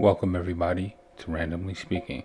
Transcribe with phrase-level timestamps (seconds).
[0.00, 2.22] Welcome, everybody, to Randomly Speaking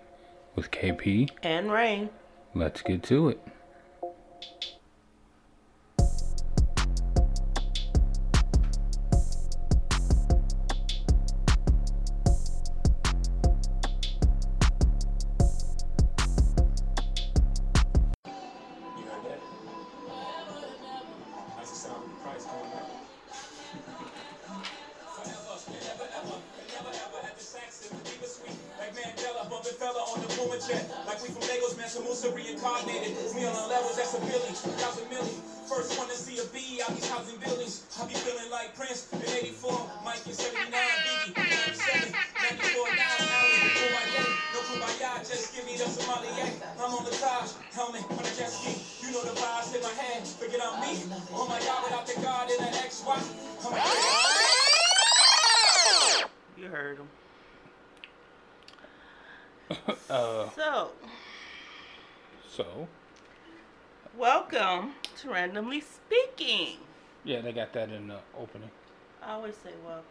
[0.54, 1.28] with KP.
[1.42, 2.08] And rain.
[2.54, 3.38] Let's get to it.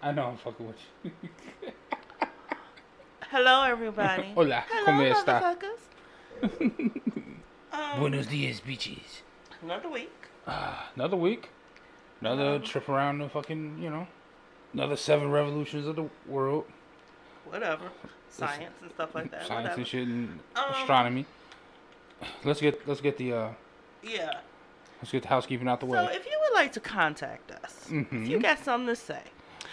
[0.06, 1.12] I know I'm fucking with you.
[3.32, 4.32] Hello, everybody.
[4.36, 5.56] Hola, Hello, ¿cómo está?
[7.74, 9.22] Um, Buenos dias, bitches.
[9.62, 10.12] another week.
[10.48, 11.50] Ah, another week.
[12.22, 14.08] Another Um, trip around the fucking, you know,
[14.74, 16.64] another seven revolutions of the world.
[17.44, 17.90] Whatever.
[18.30, 19.48] Science and stuff like that.
[19.48, 19.80] Science Whatever.
[19.82, 21.26] and shit and Um, astronomy.
[22.46, 23.50] Let's get let's get the uh
[24.02, 24.40] Yeah.
[25.02, 25.98] let's get the housekeeping out the way.
[25.98, 28.42] So, if you would like to contact us, if you Mhm.
[28.42, 29.22] got something to say,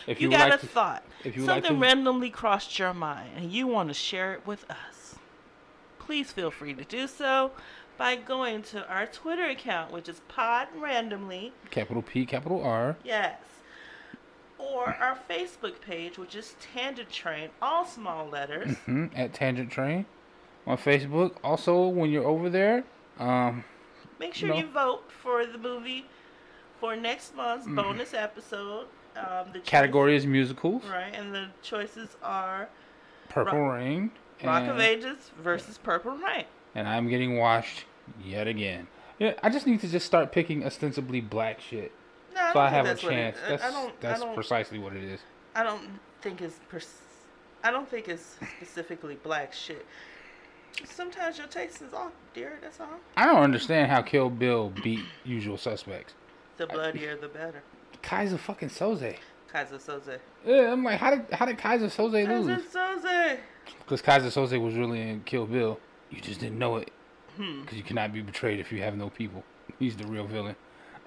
[0.06, 2.30] If you, would got like a to- thought, if you would like something to- randomly
[2.30, 5.14] crossed your mind, and you want to share it with us,
[5.98, 7.52] please feel free to do so
[7.98, 12.96] by going to our Twitter account, which is Pod Randomly, Capital P, capital R.
[13.04, 13.38] yes,
[14.58, 18.76] or our Facebook page, which is Tangent Train, all small letters.
[18.86, 20.06] hmm at Tangent Train
[20.66, 21.36] on Facebook.
[21.44, 22.84] Also, when you're over there,
[23.18, 23.64] um,
[24.18, 24.54] Make sure No.
[24.56, 26.06] you vote for the movie
[26.78, 28.86] for next month's bonus episode.
[29.16, 30.84] Um, the choice- category is musicals.
[30.86, 32.68] right, and the choices are
[33.28, 34.10] Purple Rain.
[34.44, 36.44] Rock of Ages versus Purple Rain.
[36.74, 37.84] and I'm getting washed
[38.24, 38.88] yet again.
[39.18, 41.92] Yeah, I just need to just start picking ostensibly black shit,
[42.34, 43.36] No, I so I have a what it- chance.
[43.48, 44.00] That's I don't.
[44.00, 45.20] that's precisely what it is.
[45.54, 46.58] I don't think it's.
[46.68, 47.02] Pers-
[47.62, 49.86] I don't think it's specifically black shit.
[50.84, 52.58] Sometimes your taste is off, dear.
[52.62, 52.98] That's all.
[53.16, 56.14] I don't understand how Kill Bill beat Usual Suspects.
[56.56, 57.62] The bloodier, the better.
[58.02, 59.16] Keyser fucking Soze.
[59.52, 60.18] Keyser Soze.
[60.46, 62.62] Yeah, I'm like, how did how did Keyser Soze Keyser lose?
[62.64, 63.38] Soze.
[63.78, 65.78] Because Keyser Soze was really in Kill Bill.
[66.10, 66.90] You just didn't know it.
[67.36, 67.62] Hmm.
[67.62, 69.42] Because you cannot be betrayed if you have no people.
[69.78, 70.56] He's the real villain.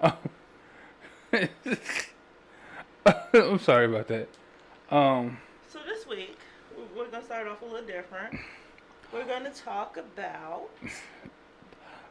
[3.34, 4.28] I'm sorry about that.
[4.90, 6.38] Um, So this week
[6.96, 8.36] we're gonna start off a little different.
[9.12, 10.68] We're gonna talk about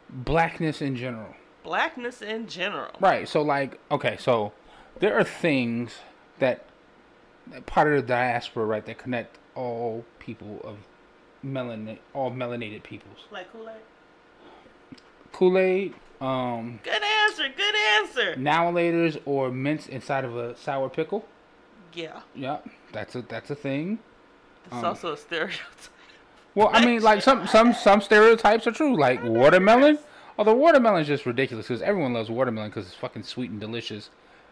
[0.08, 1.34] blackness in general.
[1.62, 2.92] blackness in general.
[3.00, 3.28] Right.
[3.28, 4.52] So, like, okay, so
[5.00, 5.96] there are things
[6.38, 6.64] that,
[7.48, 10.78] that part of the diaspora, right, that connect all people of
[11.44, 13.24] melanin, all melanated peoples.
[13.30, 15.00] Like Kool Aid.
[15.32, 17.44] Kool Aid, um, Good answer.
[17.54, 18.36] Good answer.
[18.36, 21.26] Now and Laters, or mints inside of a sour pickle.
[21.92, 22.20] Yeah.
[22.34, 22.58] Yeah,
[22.92, 23.98] that's a that's a thing.
[24.66, 25.60] It's Um, also a stereotype.
[26.54, 28.96] Well, I mean, like some some some stereotypes are true.
[28.96, 29.98] Like watermelon,
[30.38, 34.08] although watermelon is just ridiculous because everyone loves watermelon because it's fucking sweet and delicious,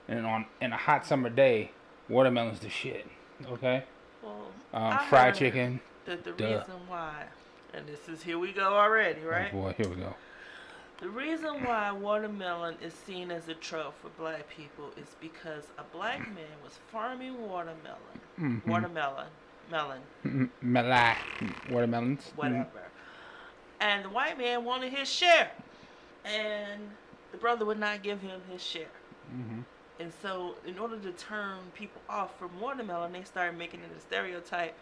[0.08, 1.70] and on in a hot summer day,
[2.08, 3.06] watermelon's the shit.
[3.46, 3.84] Okay,
[4.22, 5.80] Well, um, I fried chicken.
[6.06, 6.44] That the Duh.
[6.58, 7.24] reason why,
[7.72, 9.50] and this is here we go already, right?
[9.52, 10.14] Oh boy, here we go.
[11.00, 15.82] The reason why watermelon is seen as a trope for black people is because a
[15.96, 18.66] black man was farming watermelon, Mhm.
[18.66, 19.26] watermelon,
[19.70, 21.16] melon, Mm, Melai
[21.70, 22.20] watermelons.
[22.30, 22.82] Mm, whatever.
[23.80, 25.50] And the white man wanted his share.
[26.24, 26.90] And
[27.32, 28.86] the brother would not give him his share.
[29.94, 30.02] Mm-hmm.
[30.02, 34.00] And so, in order to turn people off from watermelon, they started making it a
[34.00, 34.74] stereotype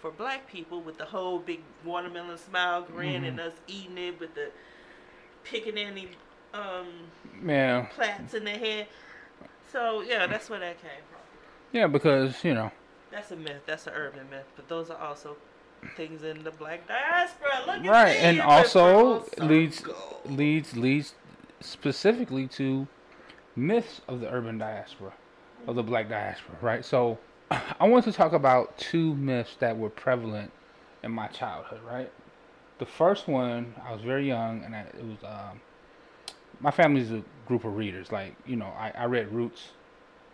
[0.00, 4.34] for black people with the whole big watermelon smile grin and us eating it with
[4.34, 4.50] the
[5.44, 6.08] picking any
[6.54, 6.86] um,
[7.44, 8.86] Yeah, plaits in their head.
[9.72, 11.20] So, yeah, that's where that came from.
[11.72, 12.70] yeah, because you know,
[13.10, 13.62] That's a myth.
[13.66, 14.46] That's an urban myth.
[14.56, 15.36] But those are also
[15.96, 17.50] things in the black diaspora.
[17.66, 19.82] Look right, and it's a also leads
[20.24, 21.14] leads leads
[21.60, 22.86] specifically to
[23.60, 25.12] myths of the urban diaspora,
[25.66, 26.84] of the black diaspora, right?
[26.84, 27.18] So,
[27.50, 30.50] I want to talk about two myths that were prevalent
[31.02, 32.10] in my childhood, right?
[32.78, 35.60] The first one, I was very young, and I, it was um,
[36.60, 38.10] my family's a group of readers.
[38.10, 39.68] Like, you know, I, I read Roots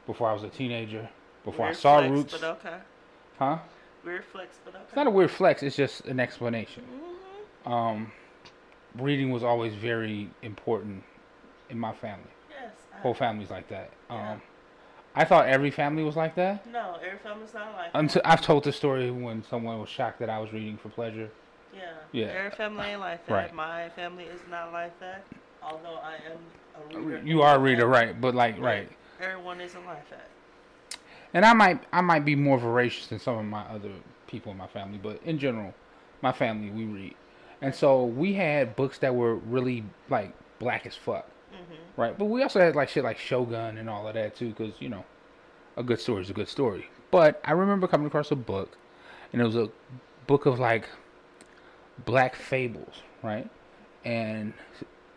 [0.06, 1.08] before I was a teenager.
[1.44, 2.76] Before I saw flex, Roots, But okay.
[3.38, 3.58] huh?
[4.04, 4.84] Weird flex, but okay.
[4.86, 5.62] It's not a weird flex.
[5.62, 6.84] It's just an explanation.
[7.64, 8.12] hmm Um,
[8.96, 11.02] reading was always very important
[11.70, 12.30] in my family.
[13.00, 13.90] Whole family's like that.
[14.10, 14.32] Yeah.
[14.32, 14.42] Um,
[15.14, 16.66] I thought every family was like that.
[16.70, 17.98] no, every family's not like that.
[17.98, 21.30] Until I've told this story when someone was shocked that I was reading for pleasure.
[21.74, 21.92] Yeah.
[22.12, 22.26] Yeah.
[22.26, 23.32] Every family ain't like that.
[23.32, 23.54] Right.
[23.54, 25.24] My family is not like that.
[25.62, 27.22] Although I am a reader.
[27.26, 28.18] You are a reader, right?
[28.20, 28.88] But like, right.
[29.20, 30.28] Everyone isn't like that.
[31.32, 33.90] And I might, I might be more voracious than some of my other
[34.26, 35.74] people in my family, but in general,
[36.22, 37.14] my family we read,
[37.60, 42.16] and so we had books that were really like black as fuck, hmm right?
[42.16, 44.88] But we also had like shit like Shogun and all of that too, because you
[44.88, 45.04] know,
[45.76, 46.88] a good story is a good story.
[47.10, 48.76] But I remember coming across a book,
[49.32, 49.70] and it was a
[50.26, 50.88] book of like
[52.04, 53.48] black fables, right?
[54.04, 54.52] And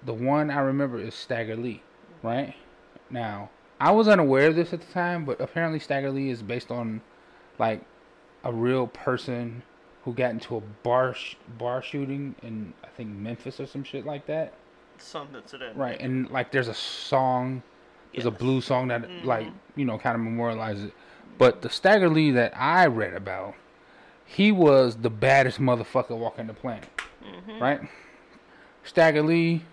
[0.05, 1.83] the one I remember is Stagger Lee,
[2.23, 2.55] right?
[3.09, 3.49] Now,
[3.79, 7.01] I was unaware of this at the time, but apparently Stagger Lee is based on
[7.57, 7.81] like
[8.43, 9.63] a real person
[10.05, 14.05] who got into a bar sh- bar shooting in I think Memphis or some shit
[14.05, 14.53] like that.
[14.99, 15.75] Something to that.
[15.75, 17.63] Right, and like there's a song,
[18.13, 18.39] there's a Yes.
[18.39, 19.53] blues song that like Mhm.
[19.75, 20.93] you know kind of memorializes it.
[21.37, 23.55] But the Stagger Lee that I read about,
[24.25, 26.89] he was the baddest motherfucker walking the planet,
[27.23, 27.81] hmm right?
[28.83, 29.63] Stagger Lee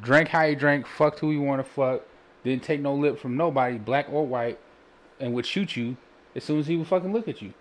[0.00, 2.02] drank how he drank, fucked who he want to fuck,
[2.44, 4.58] didn't take no lip from nobody, black or white,
[5.18, 5.96] and would shoot you
[6.34, 7.52] as soon as he would fucking look at you.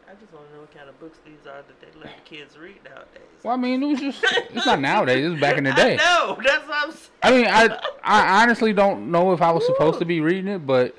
[0.66, 3.22] What kind of books these are that they let the kids read nowadays.
[3.44, 5.24] Well, I mean, it was just it's not nowadays.
[5.24, 5.94] It was back in the day.
[5.94, 6.40] I know.
[6.44, 7.12] That's what I'm saying.
[7.22, 10.66] I mean, I I honestly don't know if I was supposed to be reading it,
[10.66, 10.96] but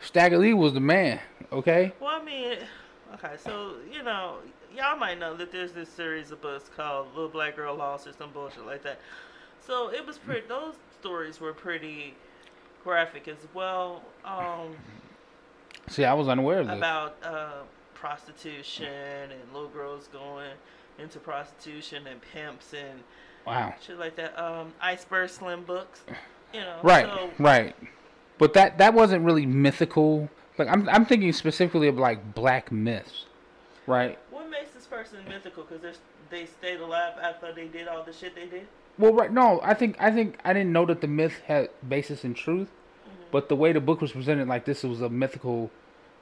[0.00, 1.18] Stagger Lee was the man.
[1.50, 1.92] Okay.
[1.98, 2.58] Well, I mean,
[3.14, 4.36] okay, so you know,
[4.76, 8.12] y'all might know that there's this series of books called "Little Black Girl Lost" or
[8.12, 9.00] some bullshit like that.
[9.66, 10.46] So it was pretty.
[10.46, 12.14] Those stories were pretty
[12.84, 14.76] graphic as well um,
[15.88, 16.76] See, I was unaware of this.
[16.76, 17.62] about uh,
[17.96, 20.50] prostitution and little girls going
[20.98, 23.00] into prostitution and pimps and
[23.46, 23.74] Wow.
[23.80, 24.36] shit like that.
[24.38, 26.00] Um, Iceberg Slim books,
[26.52, 26.78] you know.
[26.82, 27.06] Right.
[27.06, 27.74] So, Right.
[28.38, 30.28] But that that wasn't really mythical.
[30.58, 33.26] Like I'm I'm thinking specifically of like black myths,
[33.86, 34.18] right?
[34.30, 35.64] what makes this person mythical?
[35.64, 35.98] Because
[36.30, 38.66] they stayed alive after they did all the shit they did.
[38.98, 39.32] Well, right.
[39.32, 42.70] No, I think I think I didn't know that the myth had basis in truth,
[43.30, 45.70] but the way the book was presented, like this was a mythical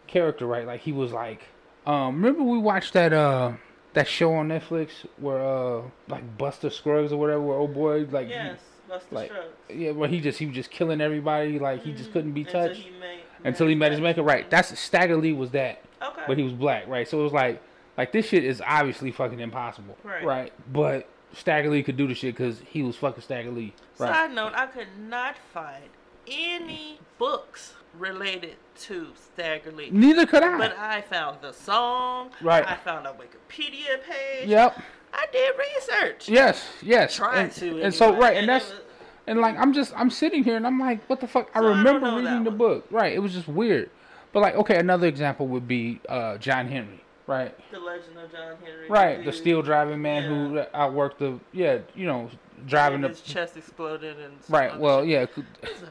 [0.07, 0.67] character, right?
[0.67, 1.43] Like he was like,
[1.87, 3.53] um, remember we watched that uh
[3.95, 8.29] that show on Netflix where uh like Buster Scruggs or whatever, where old boy like
[8.29, 8.59] Yes,
[8.89, 9.49] Buster like, Scruggs.
[9.71, 12.69] yeah, where he just he was just killing everybody, like he just couldn't be Until
[12.69, 14.49] touched he made- until he met his maker, right?
[14.49, 16.23] That's Stagger Lee was that, Okay.
[16.27, 17.07] but he was black, right?
[17.07, 17.61] So it was like
[17.99, 20.25] like this shit is obviously fucking impossible, Right.
[20.25, 24.15] Right, but Stagger Lee could do the shit because he was fucking Stagger Lee, right?
[24.15, 25.85] Side note: I could not find
[26.29, 30.59] any books related to Stagger Lee, Neither could I.
[30.59, 32.31] but I found the song.
[32.41, 32.67] Right.
[32.67, 34.49] I found a Wikipedia page.
[34.49, 34.81] Yep.
[35.13, 36.29] I did research.
[36.29, 36.65] Yes.
[36.83, 37.15] Yes.
[37.15, 37.81] Tried and, to.
[37.83, 38.81] And so right, and it that's was-
[39.27, 41.51] and like I'm just I'm sitting here and I'm like, what the fuck?
[41.55, 42.59] I So I remember know reading the one.
[42.59, 42.87] book.
[42.91, 43.13] Right.
[43.15, 43.91] It was just weird.
[44.33, 47.01] But like, okay, another example would be uh, John Henry.
[47.29, 47.55] Right.
[47.71, 48.89] the Legend of John Henry.
[48.89, 49.19] Right.
[49.19, 49.35] The dude.
[49.35, 52.29] steel driving man who outworked the yeah, you know,
[52.67, 54.35] driving And the chest exploded and.
[54.49, 54.79] Right.
[54.79, 55.23] Well, yeah.
[55.23, 55.83] It's a really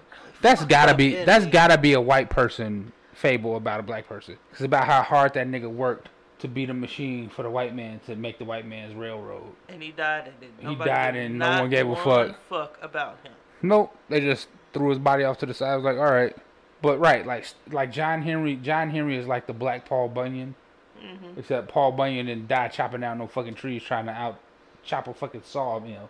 [0.41, 4.37] That's gotta be that's gotta be a white person fable about a black person.
[4.51, 8.01] It's about how hard that nigga worked to beat a machine for the white man
[8.05, 9.43] to make the white man's railroad.
[9.69, 12.35] And he died, and then He died and no one gave a fuck.
[12.49, 13.31] fuck about him.
[13.61, 13.95] Nope.
[14.09, 15.71] They just threw his body off to the side.
[15.71, 16.35] I was like, all right.
[16.81, 18.57] But right, like like John Henry.
[18.57, 20.55] John Henry is like the black Paul Bunyan,
[20.99, 24.37] hmm except Paul Bunyan didn't die chopping down no fucking trees trying to out
[24.83, 26.09] chop a fucking sawmill.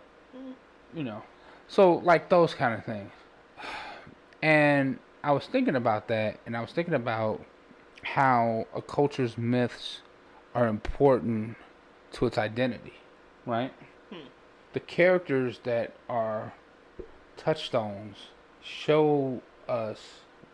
[0.94, 1.22] You know.
[1.68, 3.10] So like those kind of things.
[4.42, 7.42] And I was thinking about that, and I was thinking about
[8.02, 10.02] how a culture's myths
[10.54, 11.56] are important
[12.12, 12.92] to its identity,
[13.46, 13.72] right?
[14.10, 14.28] Hmm.
[14.74, 16.52] The characters that are
[17.36, 18.16] touchstones
[18.62, 20.00] show us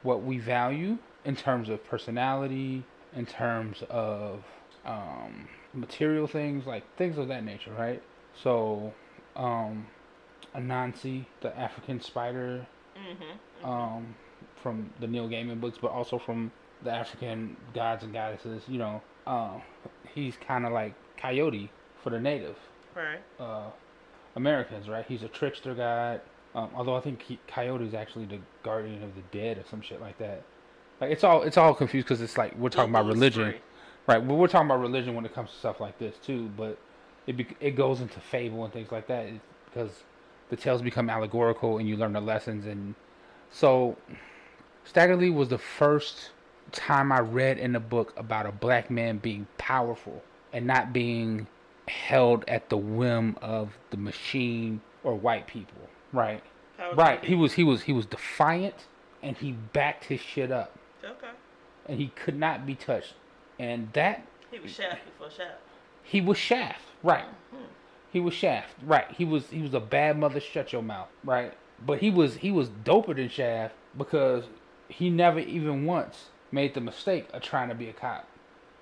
[0.03, 4.43] what we value in terms of personality, in terms of
[4.87, 8.03] um, material things, like things of that nature, right?
[8.43, 8.93] So,
[9.37, 9.87] um,
[10.55, 12.67] Anansi, the African spider,
[12.97, 14.15] hmm um,
[14.63, 16.51] from the Neil Gaiman books, but also from
[16.83, 18.63] the African gods and goddesses.
[18.69, 19.63] You know, um,
[20.15, 21.71] he's kind of like Coyote
[22.03, 22.57] for the native
[22.95, 23.21] Right.
[23.39, 23.71] uh,
[24.37, 25.05] Americans, right?
[25.07, 26.21] He's a trickster god.
[26.55, 29.81] Um, although I think he, Coyote is actually the guardian of the dead or some
[29.83, 30.43] shit like that.
[31.01, 33.55] Like it's all it's all confused because it's like we're talking about religion,
[34.07, 34.23] right?
[34.23, 36.79] Well, we're talking about religion when it comes to stuff like this too, but
[37.27, 39.29] it be, it goes into fable and things like that
[39.67, 39.91] because
[40.51, 42.95] the tales become allegorical and you learn the lessons and
[43.51, 43.97] so
[44.85, 46.31] Stagger Lee was the first
[46.73, 51.47] time I read in a book about a black man being powerful and not being
[51.89, 55.89] held at the whim of the machine or white people.
[56.13, 56.43] Right.
[56.95, 57.25] Right.
[57.25, 58.87] He was he was he was defiant
[59.23, 61.29] and he backed his shit up Okay.
[61.87, 63.15] and he could not be touched.
[63.59, 65.59] And that He was Shaft before Shaft.
[66.03, 66.83] he was Shaft.
[67.03, 67.25] Right.
[67.25, 67.65] Mm-hmm.
[68.13, 68.75] He was Shaft.
[68.83, 69.07] Right.
[69.17, 71.09] He was he was a bad mother shut your mouth.
[71.25, 71.53] Right.
[71.85, 74.45] But he was he was doper than Shaft because
[74.89, 78.27] he never even once made the mistake of trying to be a cop.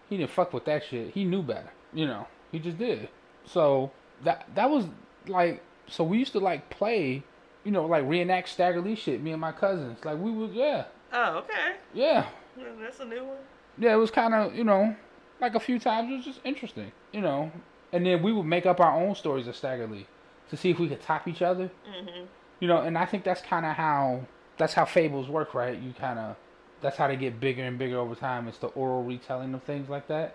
[0.08, 1.12] He didn't fuck with that shit.
[1.12, 1.70] He knew better.
[1.92, 2.26] You know.
[2.50, 3.08] He just did.
[3.44, 3.90] So
[4.24, 4.86] that that was
[5.26, 7.22] like so we used to like play,
[7.64, 9.98] you know, like reenact Stagger Lee shit, me and my cousins.
[10.04, 10.84] Like we was yeah.
[11.12, 11.76] Oh, okay.
[11.94, 12.26] Yeah.
[12.56, 13.38] Yeah, that's a new one.
[13.78, 14.96] Yeah, it was kind of, you know,
[15.40, 16.10] like a few times.
[16.10, 17.52] It was just interesting, you know.
[17.92, 20.06] And then we would make up our own stories of Stagger Lee
[20.50, 21.70] to see if we could top each other.
[21.88, 22.26] Mhm.
[22.60, 24.22] You know, and I think that's kind of how
[24.56, 25.78] that's how fables work, right?
[25.78, 26.36] You kind of
[26.80, 28.48] that's how they get bigger and bigger over time.
[28.48, 30.34] It's the oral retelling of things like that.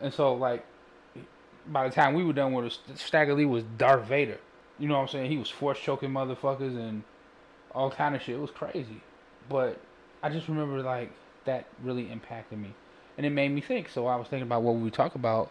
[0.00, 0.64] And so, like,
[1.66, 4.38] by the time we were done with it, Stagger Lee was Darth Vader.
[4.78, 5.30] You know what I'm saying?
[5.30, 7.02] He was force choking motherfuckers and
[7.74, 8.36] all kind of shit.
[8.36, 9.00] It was crazy.
[9.48, 9.78] But
[10.22, 11.12] I just remember like
[11.44, 12.74] that really impacted me,
[13.16, 13.88] and it made me think.
[13.88, 15.50] So I was thinking about what we talk about.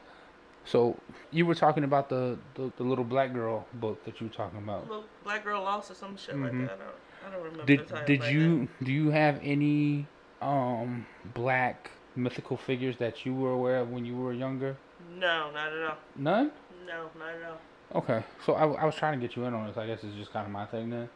[0.66, 0.96] So
[1.32, 4.60] you were talking about the, the, the little black girl book that you were talking
[4.60, 4.88] about.
[4.88, 6.68] Little black girl lost or some shit like Mhm.
[6.68, 6.76] that.
[6.76, 6.96] I don't.
[7.28, 7.66] I don't remember.
[7.66, 10.06] Did the title did you do you have any
[10.42, 14.76] um black mythical figures that you were aware of when you were younger?
[15.18, 15.98] No, not at all.
[16.18, 16.52] None.
[16.86, 18.02] No, not at all.
[18.02, 19.78] Okay, so I, I was trying to get you in on this.
[19.78, 21.10] I guess it's just kind of my thing then.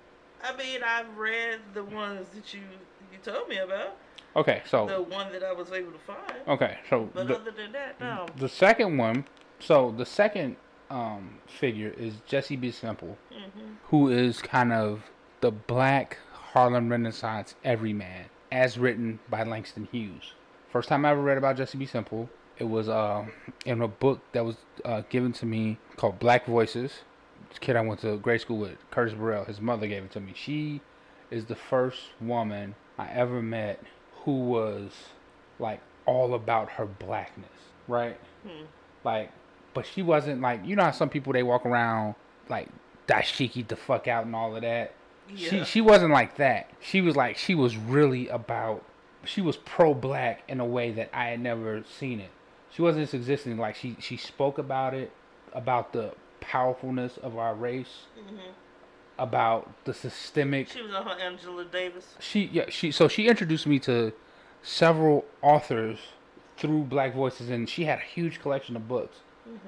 [0.43, 2.61] I mean, I've read the ones that you
[3.11, 3.97] you told me about.
[4.35, 6.37] Okay, so The one that I was able to find.
[6.47, 8.27] okay, so But the, other than that, no.
[8.37, 9.25] the second one,
[9.59, 10.57] so the second
[10.89, 12.71] um figure is Jesse B.
[12.71, 15.03] Simple, hmm who is kind of
[15.41, 20.33] the black Harlem Renaissance everyman, as written by Langston Hughes.
[20.71, 21.85] First time I ever read about Jesse B.
[21.85, 22.29] Simple,
[22.59, 23.25] it was uh,
[23.65, 26.99] in a book that was uh, given to me called Black Voices.
[27.59, 30.33] Kid I went to grade school with, Curtis Burrell, his mother gave it to me.
[30.35, 30.81] She
[31.31, 33.83] is the first woman I ever met
[34.23, 34.91] who was
[35.59, 37.49] like all about her blackness,
[37.87, 38.19] right?
[38.43, 38.65] Hmm.
[39.03, 39.31] Like,
[39.73, 42.15] but she wasn't like you know how some people they walk around
[42.49, 42.69] like
[43.07, 44.93] dashiki the fuck out and all of that.
[45.29, 45.49] Yeah.
[45.49, 46.69] She she wasn't like that.
[46.79, 48.83] She was like she was really about
[49.23, 52.31] she was pro black in a way that I had never seen it.
[52.71, 55.11] She wasn't just existing like she she spoke about it
[55.53, 56.13] about the
[56.47, 58.39] powerfulness of our race, hmm
[59.19, 62.13] about the systemic She was on her Angela Davis.
[62.19, 64.13] she yeah she so she introduced me to
[64.61, 65.97] several authors
[66.55, 69.17] through Black Voices and she had a huge collection of books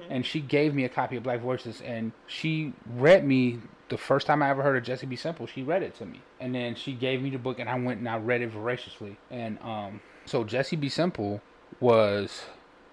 [0.08, 3.58] and she gave me a copy of Black Voices and she read me
[3.88, 5.16] the first time I ever heard of Jesse B.
[5.16, 7.74] Simple she read it to me and then she gave me the book and I
[7.74, 10.88] went and I read it voraciously and um so Jesse B.
[10.88, 11.40] Simple
[11.80, 12.44] was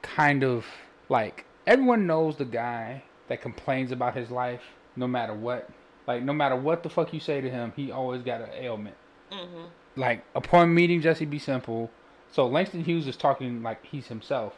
[0.01, 0.65] kind of
[1.07, 4.61] like everyone knows the guy that complains about his life
[4.95, 5.69] no matter what
[6.07, 8.95] like no matter what the fuck you say to him he always got an ailment
[9.31, 9.65] hmm
[9.97, 11.39] like upon meeting Jesse B.
[11.39, 11.89] Simple,
[12.31, 14.53] so Langston Hughes is talking like he's himself,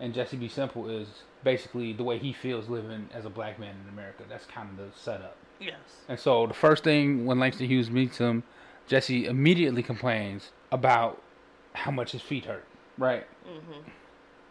[0.00, 0.48] and Jesse B.
[0.48, 1.08] Simple is
[1.42, 4.22] basically the way he feels living as a black man in America.
[4.28, 5.36] That's kind of the setup.
[5.60, 5.74] Yes.
[6.08, 8.44] And so the first thing when Langston Hughes meets him,
[8.86, 11.20] Jesse immediately complains about
[11.74, 12.64] how much his feet hurt,
[12.96, 13.26] right?
[13.44, 13.88] hmm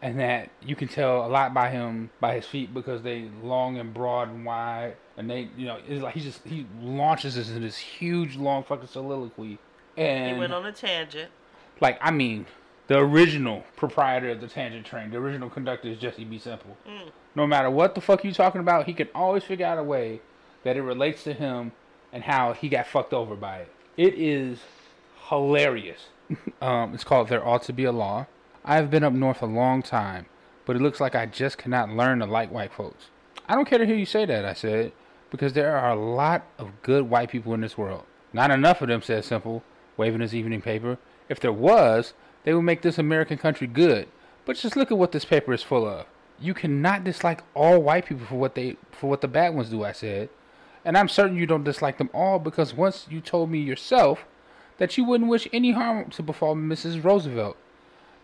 [0.02, 3.78] And that you can tell a lot by him by his feet because they long
[3.78, 7.50] and broad and wide, and they, you know, it's like he just he launches this
[7.50, 9.58] in this huge long fucking soliloquy.
[9.98, 11.32] And He went on a tangent.
[11.82, 12.46] like I mean,
[12.88, 16.38] the original proprietor of the Tangent Train, the original conductor is Jesse B.
[16.38, 16.78] Simple.
[16.88, 17.12] Mm.
[17.34, 20.22] No matter what the fuck you talking about, he can always figure out a way
[20.64, 21.72] that it relates to him
[22.14, 23.72] and how he got fucked over by it.
[23.98, 24.60] It is
[25.30, 26.08] hilarious.
[26.62, 28.28] um, it's called There Ought to Be a Law.
[28.68, 30.26] I've been up north a long time,
[30.66, 33.12] but it looks like I just cannot learn to like white folks.
[33.48, 34.92] I don't care to hear you say that, I said,
[35.30, 38.06] because there are a lot of good white people in this world.
[38.34, 39.62] Not enough of them, said Simple,
[39.98, 40.98] waving his evening paper.
[41.30, 44.08] If there was, they would make this American country good.
[44.46, 46.08] But just look at what this paper is full of.
[46.40, 49.84] You cannot dislike all white people for what they for what the bad ones do,
[49.84, 50.30] I said.
[50.84, 54.26] And I'm certain you don't dislike them all because once you told me yourself
[54.80, 57.04] that you wouldn't wish any harm to befall Mrs.
[57.04, 57.58] Roosevelt.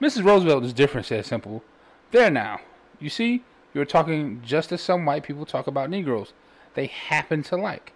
[0.01, 0.23] Mrs.
[0.23, 1.63] Roosevelt is different, said Simple.
[2.09, 2.59] There now.
[2.99, 3.43] You see,
[3.73, 6.33] you're talking just as some white people talk about Negroes.
[6.73, 7.93] They happen to like.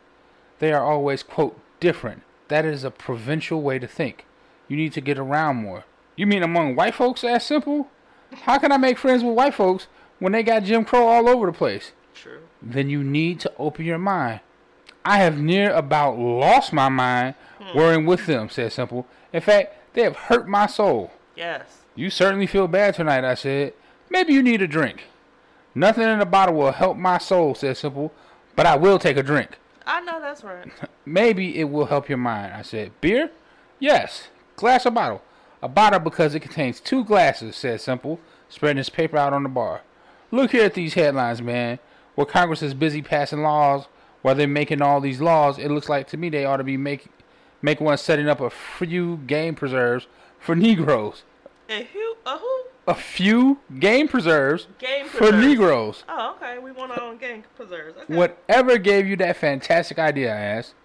[0.60, 2.22] They are always, quote, different.
[2.48, 4.26] That is a provincial way to think.
[4.68, 5.86] You need to get around more.
[6.16, 7.90] You mean among white folks, asked Simple?
[8.44, 9.88] How can I make friends with white folks
[10.20, 11.92] when they got Jim Crow all over the place?
[12.14, 12.42] True.
[12.62, 14.42] Then you need to open your mind.
[15.04, 17.78] I have near about lost my mind hmm.
[17.78, 19.08] worrying with them, said Simple.
[19.34, 21.12] In fact, they have hurt my soul.
[21.36, 21.85] Yes.
[21.96, 23.74] You certainly feel bad tonight, I said.
[24.10, 25.06] Maybe you need a drink.
[25.74, 28.14] Nothing in the bottle will help my soul, said Simple,
[28.56, 29.58] but I will take a drink.
[29.86, 30.68] I know that's right.
[31.06, 32.54] Maybe it will help your mind.
[32.54, 33.32] I said, Beer?
[33.80, 34.28] Yes.
[34.56, 35.22] Glass or bottle?
[35.62, 39.50] A bottle because it contains two glasses, said Simple, spreading his paper out on the
[39.50, 39.82] bar.
[40.32, 41.80] Look here at these headlines, man.
[42.16, 43.88] Where Congress is busy passing laws,
[44.22, 46.78] while they're making all these laws, it looks like to me they ought to be
[46.78, 47.12] making
[47.62, 50.08] make one setting up a few game preserves
[50.40, 51.24] for Negroes.
[51.70, 52.16] A who?
[52.26, 52.64] A who?
[52.88, 55.32] A few game preserves Game for.
[55.32, 56.04] Negroes.
[56.08, 56.60] Oh, okay.
[56.60, 57.98] We want our own game preserves.
[57.98, 58.16] Okay.
[58.16, 60.76] Whatever gave you that fantastic idea, I asked.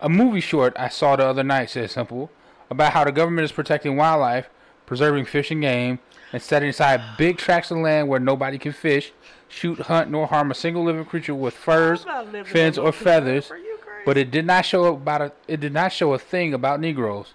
[0.00, 2.30] A movie short I saw the other night said simple
[2.70, 4.48] about how the government is protecting wildlife,
[4.86, 5.98] preserving fish and game,
[6.32, 9.12] and setting aside big tracts of land where nobody can fish,
[9.48, 12.90] shoot, hunt, nor harm a single living creature with furs, I'm not living fins, or
[12.92, 13.48] feathers.
[13.48, 13.64] preserve.
[13.64, 14.02] Are you crazy?
[14.06, 17.34] But it did not show about a, it did not show a thing about Negroes.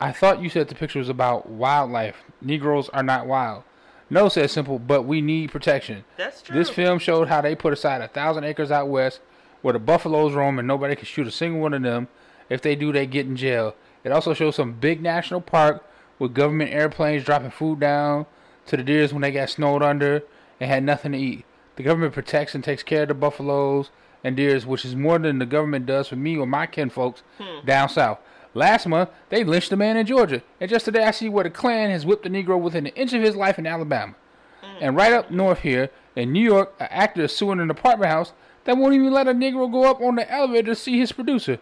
[0.00, 2.16] I thought you said the picture was about wildlife.
[2.40, 3.64] Negroes are not wild.
[4.08, 6.04] No, said simple, but we need protection.
[6.16, 6.54] That's true.
[6.56, 9.20] This film showed how they put aside a thousand acres out west
[9.62, 12.08] where the buffaloes roam and nobody can shoot a single one of them.
[12.48, 13.74] If they do, they get in jail.
[14.04, 15.84] It also shows some big national park
[16.18, 18.26] with government airplanes dropping food down
[18.66, 20.22] to the deers when they got snowed under
[20.60, 21.44] and had nothing to eat.
[21.74, 23.90] The government protects and takes care of the buffaloes
[24.22, 27.66] and deers, which is more than the government does for me or my kinfolks hmm.
[27.66, 28.18] down south.
[28.56, 31.50] Last month, they lynched a man in Georgia, and just today I see where the
[31.50, 34.14] Klan has whipped a Negro within an inch of his life in Alabama.
[34.62, 34.76] Mm.
[34.80, 38.32] And right up north here, in New York, an actor is suing an apartment house
[38.64, 41.58] that won't even let a Negro go up on the elevator to see his producer.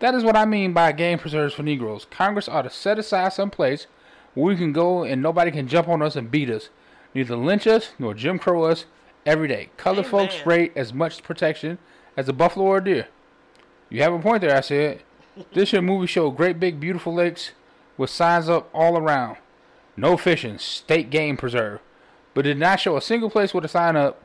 [0.00, 2.06] That is what I mean by game preserves for Negroes.
[2.10, 3.86] Congress ought to set aside some place
[4.34, 6.68] where we can go and nobody can jump on us and beat us.
[7.14, 8.84] Neither lynch us nor Jim Crow us
[9.24, 9.70] every day.
[9.78, 11.78] Colored folks rate as much protection
[12.18, 13.08] as a buffalo or a deer.
[13.88, 15.02] You have a point there, I said.
[15.52, 17.52] This here movie showed great big beautiful lakes
[17.96, 19.38] with signs up all around.
[19.96, 21.80] No fishing, state game preserve.
[22.34, 24.20] But it did not show a single place with a sign up,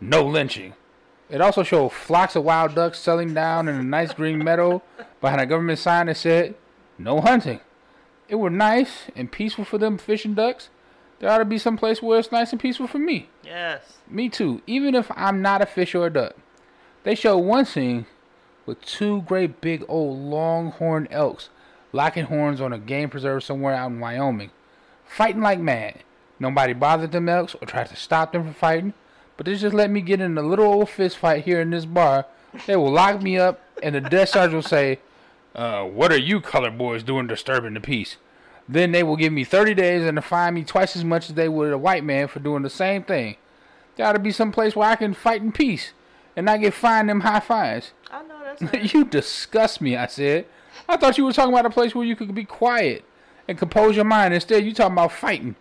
[0.00, 0.74] no lynching.
[1.30, 4.82] It also showed flocks of wild ducks settling down in a nice green meadow
[5.20, 6.54] behind a government sign that said,
[6.98, 7.60] no hunting.
[8.28, 10.68] It were nice and peaceful for them fishing ducks.
[11.18, 13.28] There ought to be some place where it's nice and peaceful for me.
[13.44, 13.98] yes.
[14.08, 16.34] Me too, even if I'm not a fish or a duck.
[17.04, 18.06] They showed one scene
[18.66, 21.50] with two great big old longhorn elks
[21.92, 24.50] locking horns on a game preserve somewhere out in Wyoming,
[25.04, 26.02] fighting like mad.
[26.38, 28.94] Nobody bothered them elks or tried to stop them from fighting,
[29.36, 31.84] but they just let me get in a little old fist fight here in this
[31.84, 32.26] bar.
[32.66, 34.98] They will lock me up, and the desk sergeant will say,
[35.54, 38.16] uh, what are you colored boys doing disturbing the peace?
[38.68, 41.48] Then they will give me 30 days and fine me twice as much as they
[41.48, 43.36] would a white man for doing the same thing.
[43.96, 45.92] There ought to be some place where I can fight in peace
[46.36, 47.92] and not get fined them high fines.
[48.10, 50.46] I know that's you disgust me, I said.
[50.88, 53.04] I thought you were talking about a place where you could be quiet
[53.48, 54.34] and compose your mind.
[54.34, 55.56] Instead, you talking about fighting.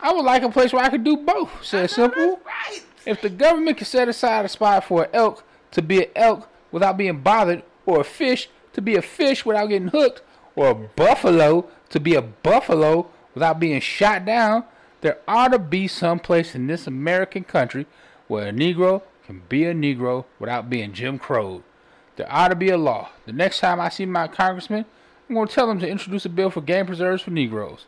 [0.00, 2.40] I would like a place where I could do both, said Simple.
[2.44, 2.82] Right.
[3.04, 6.48] If the government could set aside a spot for an elk to be an elk
[6.70, 10.22] without being bothered, or a fish to be a fish without getting hooked,
[10.54, 14.64] or a buffalo to be a buffalo without being shot down,
[15.00, 17.86] there ought to be some place in this American country
[18.26, 21.62] where a Negro can be a Negro without being Jim Crowed.
[22.18, 23.10] There ought to be a law.
[23.26, 24.86] The next time I see my congressman,
[25.28, 27.86] I'm going to tell him to introduce a bill for game preserves for Negroes.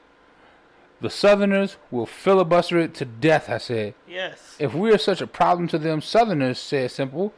[1.01, 3.95] The Southerners will filibuster it to death, I said.
[4.07, 4.55] Yes.
[4.61, 7.35] If we are such a problem to them Southerners, said Simple,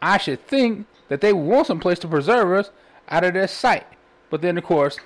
[0.00, 2.70] I should think that they want some place to preserve us
[3.10, 3.86] out of their sight.
[4.30, 4.96] But then, of course,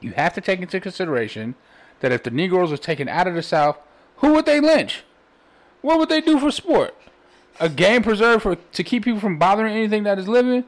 [0.00, 1.54] you have to take into consideration
[2.00, 3.78] that if the Negroes were taken out of the South,
[4.16, 5.04] who would they lynch?
[5.82, 6.96] What would they do for sport?
[7.60, 10.64] A game preserve for to keep people from bothering anything that is living?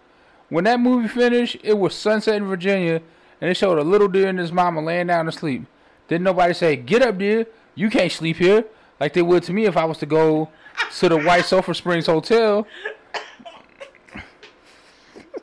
[0.49, 3.01] When that movie finished, it was sunset in Virginia,
[3.41, 5.65] and it showed a little deer and his mama laying down to sleep.
[6.07, 8.65] Didn't nobody say, "Get up, dear, you can't sleep here,"
[9.01, 10.51] like they would to me if I was to go
[10.99, 12.67] to the White Sulphur Springs Hotel.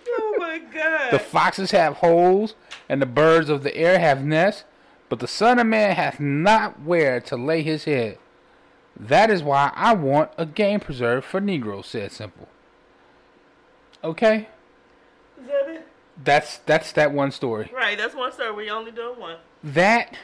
[0.07, 1.11] Oh my God.
[1.11, 2.55] The foxes have holes,
[2.87, 4.63] and the birds of the air have nests,
[5.09, 8.17] but the Son of Man hath not where to lay his head.
[8.99, 12.47] That is why I want a game preserve for Negroes, said Simple.
[14.03, 14.47] Okay?
[15.41, 15.87] Is that it?
[16.23, 17.71] That's that's that one story.
[17.73, 17.97] Right.
[17.97, 18.51] That's one story.
[18.53, 19.37] We only do one.
[19.63, 20.15] That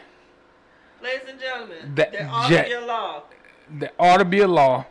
[1.02, 3.24] Ladies and gentlemen, That- there ought Ja- to be a law
[3.70, 4.86] there ought to be a law.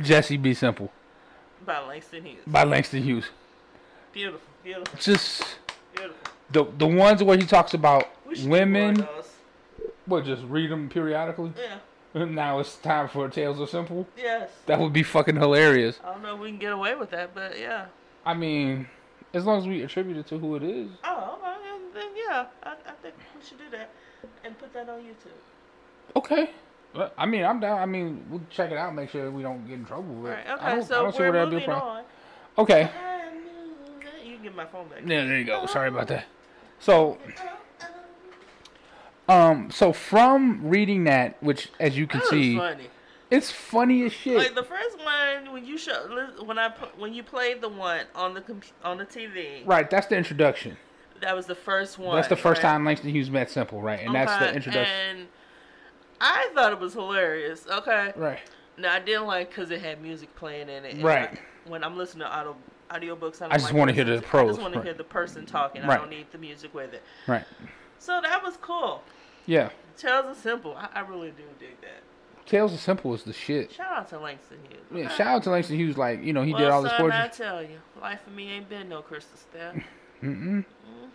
[0.00, 0.54] Jesse B.
[0.54, 0.92] Simple
[1.66, 2.42] by Langston Hughes.
[2.46, 3.30] by Langston Hughes.
[4.12, 5.58] Beautiful, beautiful, Just
[5.94, 6.32] beautiful.
[6.50, 8.94] the the ones where he talks about We should do women.
[8.98, 9.34] more of those.
[10.06, 10.24] What?
[10.24, 11.52] Just read them periodically.
[11.58, 11.78] Yeah.
[12.14, 14.06] Now it's time for Tales of Simple.
[14.16, 14.50] Yes.
[14.66, 16.00] That would be fucking hilarious.
[16.04, 17.86] I don't know if we can get away with that, but yeah.
[18.24, 18.88] I mean,
[19.34, 20.90] as long as we attribute it to who it is.
[21.04, 21.54] Oh, okay.
[21.94, 23.90] Then, yeah, I, I think we should do that
[24.44, 26.16] and put that on YouTube.
[26.16, 26.50] Okay.
[26.94, 27.78] Well, I mean, I'm down.
[27.78, 28.94] I mean, we'll check it out.
[28.94, 30.14] Make sure we don't get in trouble.
[30.22, 30.46] But Right.
[30.48, 30.64] I Okay.
[30.70, 32.04] don't, I So don't see we're where that'd be a moving on.
[32.58, 32.82] Okay.
[32.90, 33.30] I
[34.24, 35.00] You can get my phone back.
[35.06, 35.66] Yeah, there you go.
[35.66, 36.24] Sorry about that.
[36.80, 37.18] So,
[39.28, 42.86] um, so from reading that, which as you can see, funny.
[43.30, 44.36] it's funny as shit.
[44.38, 48.34] Like the first one when you show when I when you played the one on
[48.34, 48.42] the
[48.82, 49.66] on the TV.
[49.66, 49.88] right.
[49.88, 50.76] That's the introduction.
[51.20, 52.16] That was the first one.
[52.16, 52.70] that's the first right?
[52.70, 54.00] time Langston Hughes met Simple, right?
[54.00, 54.94] And that's the introduction.
[55.10, 55.26] And
[56.20, 57.66] I thought it was hilarious.
[57.68, 58.12] Okay.
[58.16, 58.38] Right.
[58.76, 60.94] Now I didn't like because it had music playing in it.
[60.94, 61.30] and Right.
[61.32, 62.56] I- when I'm listening to audio
[62.90, 64.94] audiobooks, I, don't I just like wanna hear the to- I just want to hear
[64.94, 65.82] the person talking.
[65.82, 67.02] I don't need the music with it.
[67.26, 67.44] Right.
[67.98, 69.02] So that was cool.
[69.48, 69.70] Yeah.
[69.96, 70.76] Tales are simple.
[70.76, 72.02] I, I really do dig that.
[72.46, 73.72] Tales of Simple is the shit.
[73.72, 74.82] Shout out to Langston Hughes.
[74.94, 75.08] Yeah.
[75.08, 75.98] Shout out to Langston Hughes.
[75.98, 78.50] Like you know, he well, did all this son, I tell you, life for me
[78.52, 79.76] ain't been no crystal step.
[80.22, 80.64] Mm-mm.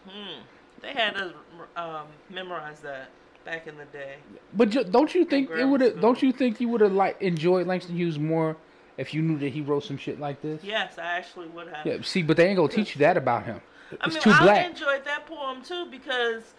[0.07, 0.41] hmm
[0.81, 1.33] They had us
[1.75, 3.09] um, memorize that
[3.43, 4.15] back in the day.
[4.53, 6.01] But don't you think it would have?
[6.01, 8.57] Don't you think you would have like enjoyed Langston Hughes more
[8.97, 10.63] if you knew that he wrote some shit like this?
[10.63, 11.85] Yes, I actually would have.
[11.85, 11.97] Yeah.
[12.03, 13.61] See, but they ain't gonna teach you that about him.
[14.01, 14.65] I mean, too I black.
[14.69, 16.53] enjoyed that poem too because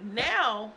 [0.00, 0.72] now,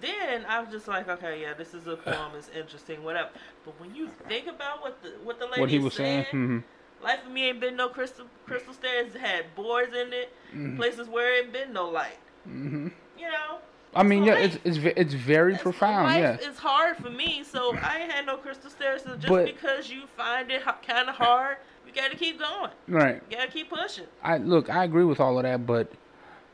[0.00, 3.30] then I was just like, okay, yeah, this is a poem, it's interesting, whatever.
[3.64, 6.24] But when you think about what the what the lady what he was saying.
[6.24, 6.58] said, hmm
[7.00, 9.14] life for me ain't been no crystal crystal stairs.
[9.14, 12.18] It had boys in it, places where it ain't been no light.
[12.44, 13.58] hmm You know.
[13.94, 14.58] I mean, yeah, life.
[14.64, 16.08] it's it's it's very It's- profound.
[16.08, 16.48] Life Yeah.
[16.50, 19.02] is hard for me, so I ain't had no crystal stairs.
[19.04, 22.70] So just But- because you find it kind of hard, you gotta keep going.
[22.88, 23.22] Right.
[23.30, 24.06] You gotta keep pushing.
[24.22, 25.90] I look, I agree with all of that, but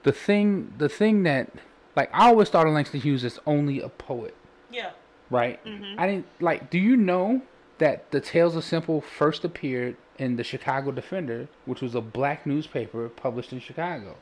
[0.05, 1.49] the thing, the thing that,
[1.97, 4.35] like, I always thought of Langston Hughes as only a poet,
[4.71, 4.91] Yeah.
[5.31, 5.63] right?
[5.65, 5.95] Mhm.
[5.99, 6.71] I didn't like.
[6.71, 7.43] Do you know
[7.79, 12.47] that the Tales of Simple first appeared in the Chicago Defender, which was a black
[12.47, 14.17] newspaper published in Chicago?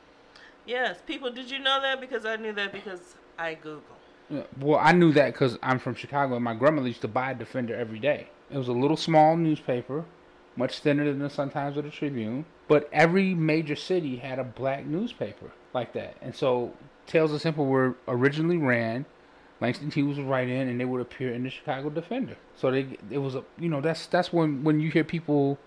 [0.65, 1.29] Yes, people.
[1.31, 1.99] Did you know that?
[1.99, 3.81] Because I knew that because I Google.
[4.29, 7.31] Yeah, Well, I knew that because I'm from Chicago, and my grandmother used to buy
[7.31, 8.29] a Defender every day.
[8.49, 10.05] It was a little small newspaper,
[10.55, 14.43] much thinner than the Sun Times or the Tribune, but every major city had a
[14.43, 16.15] black newspaper like that.
[16.21, 16.73] And so
[17.07, 19.05] Tales of Simple were originally ran.
[19.61, 22.35] Langston Hughes would write in, and they would appear in the Chicago Defender.
[22.55, 25.57] So they, it was a, you know, that's that's when when you hear people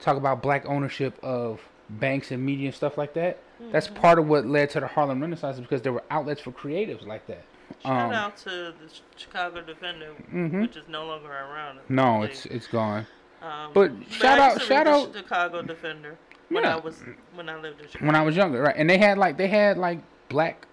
[0.00, 3.38] talk about black ownership of banks and media and stuff like that.
[3.72, 7.06] That's part of what led to the Harlem Renaissance, because there were outlets for creatives
[7.06, 7.44] like that.
[7.82, 8.74] Shout Um, out to the
[9.16, 10.60] Chicago Defender, Mhm.
[10.60, 11.80] which is no longer around.
[11.88, 13.06] No, Like, it's it's gone.
[13.42, 16.16] Um, but shout out- shout out- Chicago Defender
[16.50, 16.74] when Yeah.
[16.76, 17.02] I was
[17.34, 18.06] when I lived in Chicago.
[18.06, 18.74] When I was younger, right?
[18.76, 20.66] And they had like they had like black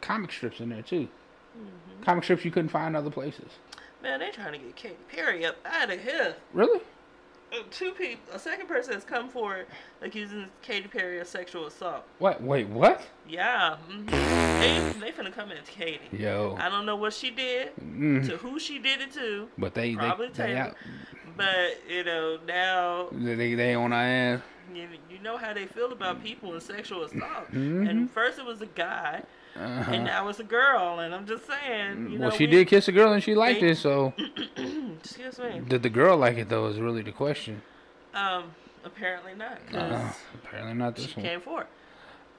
[0.00, 1.08] comic strips in there too.
[1.56, 2.02] Mm-hmm.
[2.04, 3.50] Comic strips you couldn't find other places.
[4.02, 6.34] Man, they trying to get Katy Perry up out of here.
[6.52, 6.80] Really?
[7.52, 9.66] Uh, Two people, a second person has come forward
[10.00, 12.02] accusing Katy Perry of sexual assault.
[12.18, 12.42] What?
[12.42, 13.02] Wait, what?
[13.28, 14.10] Yeah, mhm.
[14.60, 16.16] they they finna come at Katy.
[16.16, 16.56] Yo.
[16.58, 18.26] I don't know what she did Mm.
[18.26, 20.74] to who she did it to, But they Probably they they, out,
[21.36, 24.40] but you know now they they on our ass.
[24.74, 27.52] you, you know how they feel about people and sexual assault.
[27.52, 27.88] Mhm.
[27.88, 29.22] And first it was a guy,
[29.54, 29.92] Uh-huh.
[29.92, 31.00] and now it's a girl.
[31.00, 33.34] And I'm just saying, you know, well, she we- did kiss a girl and she
[33.34, 33.76] liked they- it.
[33.78, 34.14] So
[34.56, 35.60] Excuse me.
[35.68, 36.66] did the girl like it though?
[36.66, 37.62] Is really the question.
[38.14, 38.52] Um,
[38.84, 41.24] apparently not, Uh, apparently not she this one.
[41.26, 41.66] came forward.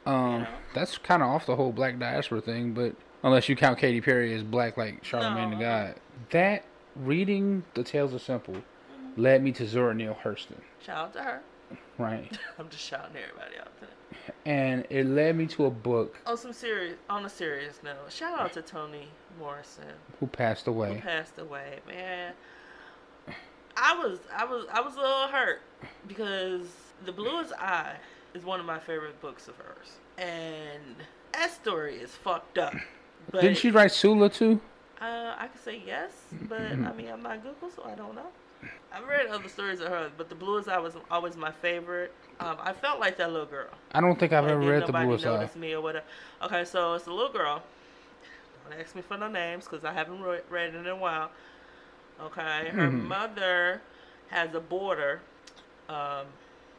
[0.05, 0.47] Um, know?
[0.73, 4.33] that's kind of off the whole black diaspora thing, but unless you count Katy Perry
[4.33, 5.63] as black like Charlamagne No, the.
[5.63, 5.95] God,
[6.31, 8.57] that reading the Tales of Simple
[9.17, 11.41] led me to Zora Neale Hurston, Shout out to her.
[11.97, 12.37] Right?
[12.59, 14.33] I'm just shouting everybody out today.
[14.45, 18.39] and it led me to a book On some serious, on a serious note, shout
[18.39, 19.07] out to Toni
[19.39, 19.85] Morrison.
[20.19, 20.95] who passed away.
[20.95, 22.33] who passed away, man.
[23.75, 25.61] I was I was I was a little hurt
[26.07, 26.67] because
[27.05, 27.95] The Bluest Eye
[28.35, 29.97] is one of my favorite books of hers.
[30.17, 30.95] And
[31.33, 32.75] that story is fucked up.
[33.31, 34.59] But Didn't she write Sula too?
[35.01, 36.11] uh, I could say yes,
[36.47, 36.87] but Mm-hmm.
[36.87, 38.27] I mean I'm not Google so I don't know.
[38.91, 42.13] I've read other stories of hers, but The Bluest Eye was always my favorite.
[42.39, 43.69] Um, I felt like that little girl.
[43.91, 45.35] I don't think I've Like, ever read the nobody Bluest Eye.
[45.35, 46.05] notice me or whatever.
[46.43, 47.63] Okay, so it's a little girl.
[48.69, 51.31] Don't ask me for no names because I haven't re- read it in a while.
[52.21, 53.07] Okay, her Mhm.
[53.07, 53.81] mother
[54.29, 55.21] has a boarder.
[55.89, 56.27] Um,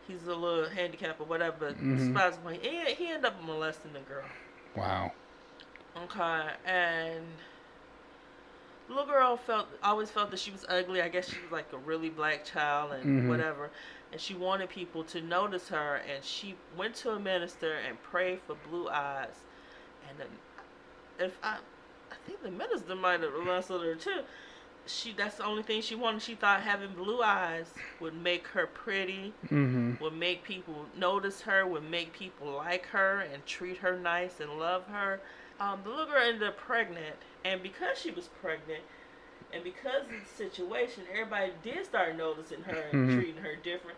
[0.06, 2.42] he's a little handicapped or whatever, but Mhm.
[2.42, 4.24] point, he, he ended up molesting the girl.
[4.76, 5.12] Wow.
[5.96, 7.24] Okay, and
[8.88, 11.00] little girl felt always felt that she was ugly.
[11.00, 13.28] I guess she was like a really black child and Mhm.
[13.28, 13.70] whatever.
[14.12, 18.40] And she wanted people to notice her, and she went to a minister and prayed
[18.46, 19.40] for blue eyes.
[20.08, 20.28] And then,
[21.18, 21.56] if I,
[22.12, 24.22] I think the minister might have molested her too.
[24.86, 26.20] She that's the only thing she wanted.
[26.20, 30.02] She thought having blue eyes would make her pretty, Mm-hmm.
[30.02, 34.58] would make people notice her, would make people like her and treat her nice and
[34.58, 35.20] love her.
[35.58, 38.82] Um, the little girl ended up pregnant, and because she was pregnant,
[39.52, 43.14] And because of the situation, everybody did start noticing her and Mhm.
[43.14, 43.96] treating her different.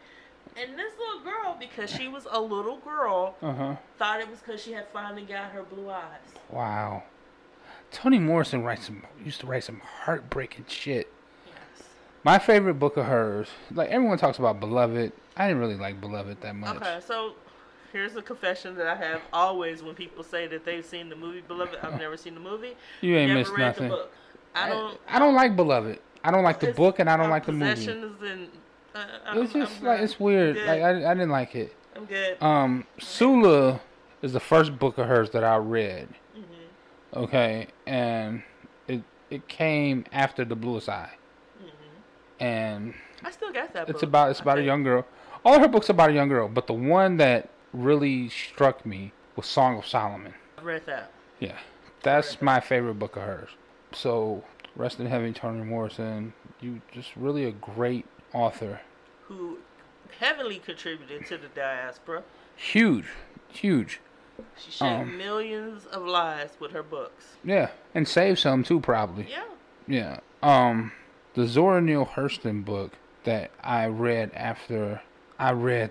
[0.54, 3.76] And this little girl, because she was a little girl, Uh huh.
[3.96, 6.20] thought it was because she had finally got her blue eyes.
[6.50, 7.04] Wow.
[7.90, 11.10] Toni Morrison writes some used to write some heartbreaking shit.
[11.46, 11.88] Yes.
[12.22, 15.12] My favorite book of hers, like everyone talks about Beloved.
[15.38, 16.76] I didn't really like Beloved that much.
[16.76, 17.34] Okay, so
[17.92, 21.42] here's a confession that I have always when people say that they've seen the movie
[21.46, 21.76] Beloved.
[21.82, 22.74] I've never seen the movie.
[23.00, 23.88] You ain't never missed read nothing.
[23.88, 24.12] the book.
[24.54, 24.98] I don't.
[25.08, 25.98] I don't like Beloved.
[26.24, 27.70] I don't like the book and I don't like the movie.
[27.74, 28.48] Possessions and.
[28.94, 30.56] Uh, I'm, It's just I'm like it's weird.
[30.56, 30.66] good.
[30.66, 31.74] Like I, I didn't like it.
[31.94, 32.42] I'm good.
[32.42, 33.80] Um, Sula
[34.22, 36.08] is the first book of hers that I read.
[36.34, 38.42] hmm Okay, and
[38.88, 41.10] it it came after the Bluest Eye,
[41.58, 41.64] hmm
[42.40, 43.88] and I still got that.
[43.88, 45.06] it's book, about it's about a young girl.
[45.44, 49.12] All her books are about a young girl, but the one that really struck me
[49.36, 50.34] was Song of Solomon.
[50.58, 51.10] I read that.
[51.38, 51.58] Yeah,
[52.02, 53.50] that's my favorite book of hers.
[53.92, 54.42] So,
[54.74, 56.32] rest in heaven, Toni Morrison.
[56.60, 58.80] You just really a great author.
[59.28, 59.58] Who
[60.18, 62.22] heavily contributed to the diaspora.
[62.56, 63.06] Huge,
[63.48, 64.00] huge.
[64.56, 67.36] She shed Um, millions of lives with her books.
[67.44, 69.26] Yeah, and saved some too, probably.
[69.30, 69.44] Yeah.
[69.86, 70.20] Yeah.
[70.42, 70.92] Um,
[71.34, 72.92] the Zora Neale Hurston book
[73.24, 75.02] that I read after
[75.38, 75.90] I read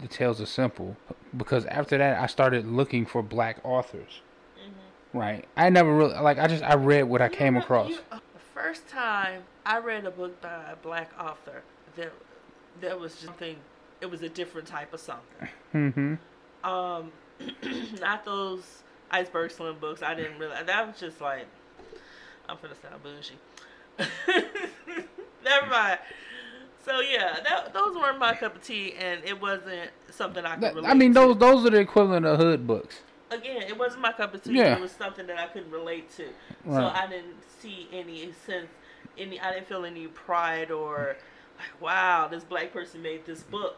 [0.00, 0.96] The Tales are Simple,
[1.36, 4.20] because after that I started looking for black authors.
[4.56, 5.44] hmm Right.
[5.56, 6.38] I never really like.
[6.38, 7.90] I just I read what I You came know, across.
[7.90, 11.62] you- uh, the first time I read a book by a black author,
[11.96, 12.12] that
[12.80, 13.56] that was just something.
[14.00, 15.48] It was a different type of something.
[15.74, 16.68] Mm-hmm.
[16.68, 17.12] Um,
[18.00, 20.02] not those iceberg slim books.
[20.02, 20.56] I didn't really.
[20.64, 21.46] That was just like,
[22.48, 23.36] I'm gonna sound bougie.
[25.44, 25.98] Never mind.
[26.84, 30.74] So yeah, that, those weren't my cup of tea, and it wasn't something I could
[30.74, 30.90] relate.
[30.90, 31.20] I mean, to.
[31.20, 33.00] those those are the equivalent of hood books.
[33.30, 34.54] again, it wasn't my cup of tea.
[34.58, 34.74] Yeah.
[34.76, 36.28] It was something that I couldn't relate to.
[36.66, 38.68] So I didn't see any sense,
[39.16, 39.38] any.
[39.38, 41.16] I didn't feel any pride or
[41.56, 43.76] like, wow, this black person made this book,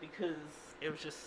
[0.00, 0.36] because
[0.80, 1.18] it was just.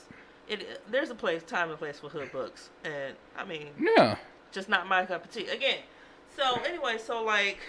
[0.49, 4.17] It, there's a place, time and place for hood books, and I mean, Yeah.
[4.51, 5.47] just not my cup of tea.
[5.47, 5.77] Again,
[6.35, 7.59] so anyway, so like,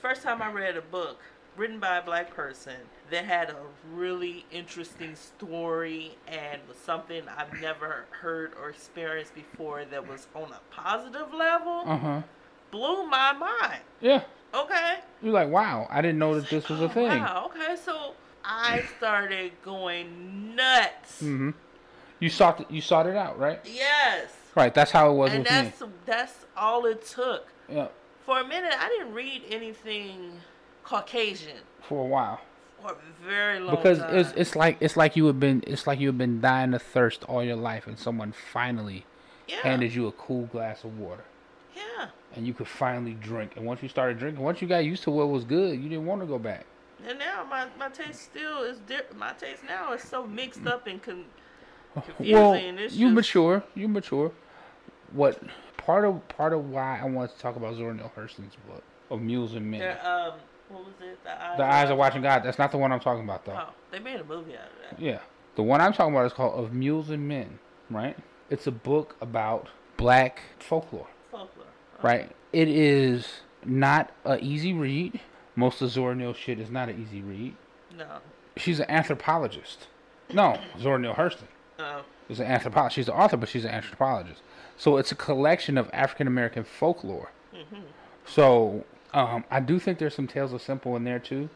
[0.00, 1.18] first time I read a book
[1.56, 2.74] written by a black person
[3.10, 3.56] that had a
[3.92, 10.50] really interesting story and was something I've never heard or experienced before that was on
[10.52, 12.22] a positive level Uh huh.
[12.70, 13.80] blew my mind.
[14.00, 14.22] Yeah.
[14.54, 14.98] Okay.
[15.22, 17.08] You're like, wow, I didn't know that this was a Oh, thing.
[17.08, 17.50] Wow.
[17.54, 17.76] Okay.
[17.84, 21.16] So I started going nuts.
[21.22, 21.50] Mm-hmm.
[22.20, 23.60] You sought it, you sought it out, right?
[23.64, 24.30] Yes.
[24.54, 24.72] Right.
[24.74, 25.56] That's how it was And with me.
[25.62, 27.48] that's that's all it took.
[27.68, 27.88] Yeah.
[28.26, 30.32] For a minute, I didn't read anything
[30.84, 32.40] Caucasian For a while.
[32.82, 32.96] for a
[33.28, 34.16] very long because time.
[34.16, 36.82] it's it's like it's like you have been it's like you have been dying of
[36.82, 39.04] thirst all your life and someone finally
[39.46, 41.24] yeah, handed you a cool glass of water
[41.76, 42.08] yeah.
[42.34, 45.10] and you could finally drink and once you started drinking once you got used to
[45.10, 46.64] what was good you didn't want to go back
[47.06, 49.18] And now my, my taste still is different.
[49.18, 51.24] My taste now is so mixed up and con-
[51.94, 52.34] confusing.
[52.34, 54.32] well it's you just, mature you mature
[55.12, 55.40] what
[55.76, 59.20] part of part of why I wanted to talk about Zora Neale Hurston's book of
[59.20, 60.34] Mules and Men they're, Um,
[60.70, 61.22] what was it?
[61.24, 61.56] The eyes.
[61.58, 63.98] the eyes of watching God that's not the one I'm talking about though Oh, they
[63.98, 65.00] made a movie out of that.
[65.00, 65.18] Yeah.
[65.56, 67.58] The one I'm talking about is called Of Mules and Men,
[67.90, 68.16] right?
[68.50, 71.66] It's a book about black folklore, Folklore.
[72.02, 72.30] right?
[72.52, 75.20] It is not a easy read.
[75.56, 77.54] Most of Zora Neale shit is not an easy read.
[77.96, 78.18] No.
[78.56, 79.88] She's an anthropologist.
[80.32, 82.02] No, Zora Neale Hurston Oh.
[82.28, 82.94] is an anthropologist.
[82.96, 84.42] She's an author, but she's an anthropologist.
[84.76, 87.30] So it's a collection of African American folklore.
[87.52, 87.80] hmm
[88.24, 91.48] So um, I do think there's some Tales of Simple in there too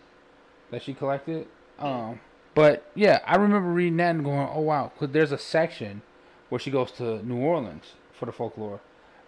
[0.70, 1.46] that she collected.
[1.78, 2.20] Um,
[2.54, 6.02] but yeah, I remember reading that and going, "Oh wow!" Because there's a section
[6.48, 8.80] where she goes to New Orleans for the folklore,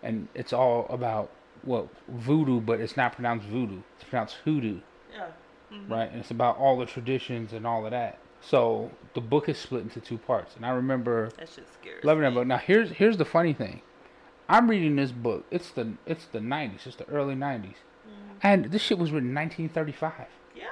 [0.03, 1.31] and it's all about
[1.65, 4.81] well voodoo, but it's not pronounced voodoo; it's pronounced hoodoo,
[5.13, 5.27] Yeah.
[5.73, 5.91] Mhm.
[5.91, 6.11] right?
[6.11, 8.19] And it's about all the traditions and all of that.
[8.41, 12.23] So the book is split into two parts, and I remember That shit scares loving
[12.23, 12.47] that book.
[12.47, 13.83] Now here's here's the funny thing.
[14.49, 15.45] I'm reading this book.
[15.51, 16.87] It's the it's the 90s.
[16.87, 17.77] It's the early 90s.
[18.43, 20.27] And this shit was written in 1935.
[20.57, 20.65] Yeah.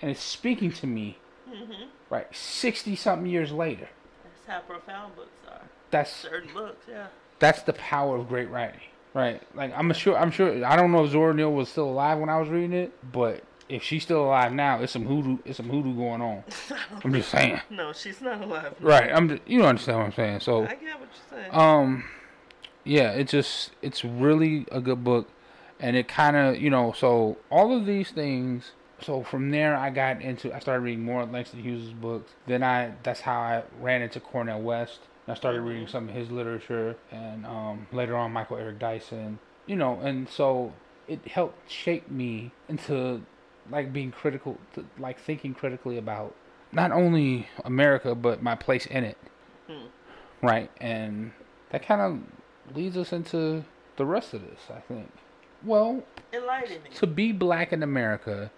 [0.00, 3.88] And it's speaking to me, hmm right, 60 something years later.
[4.22, 5.62] That's how profound books are.
[5.90, 7.06] That's Certain books, yeah.
[7.38, 8.80] that's the power of great writing.
[9.14, 9.40] Right?
[9.54, 12.28] Like I'm sure I'm sure I don't know if Zora Neale was still alive when
[12.28, 15.68] I was reading it, but if she's still alive now, it's some hoodoo it's some
[15.68, 16.42] hoodoo going on.
[17.04, 17.60] I'm just saying.
[17.70, 18.74] no, she's not alive.
[18.80, 19.10] Right.
[19.12, 20.40] I'm just, you don't understand what I'm saying.
[20.40, 21.50] So I get what you're saying.
[21.52, 22.04] Um,
[22.82, 25.28] yeah, it just it's really a good book,
[25.80, 28.72] and it kind of you know so all of these things.
[29.00, 32.32] So from there, I got into I started reading more Langston Hughes' books.
[32.46, 35.00] Then I that's how I ran into Cornel West.
[35.26, 39.38] I started reading some of his literature, and um, later on Michael Eric Dyson.
[39.66, 40.74] You know, and so
[41.08, 43.22] it helped shape me into
[43.70, 46.34] like being critical, to, like thinking critically about
[46.72, 49.18] not only America but my place in it.
[49.66, 49.86] Hmm.
[50.42, 51.32] Right, and
[51.70, 53.64] that kind of leads us into
[53.96, 54.60] the rest of this.
[54.70, 55.10] I think.
[55.64, 56.90] Well, Enlighten me.
[56.94, 58.50] to be black in America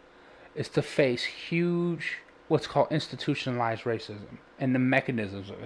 [0.54, 5.56] is to face huge, what's called institutionalized racism and the mechanisms of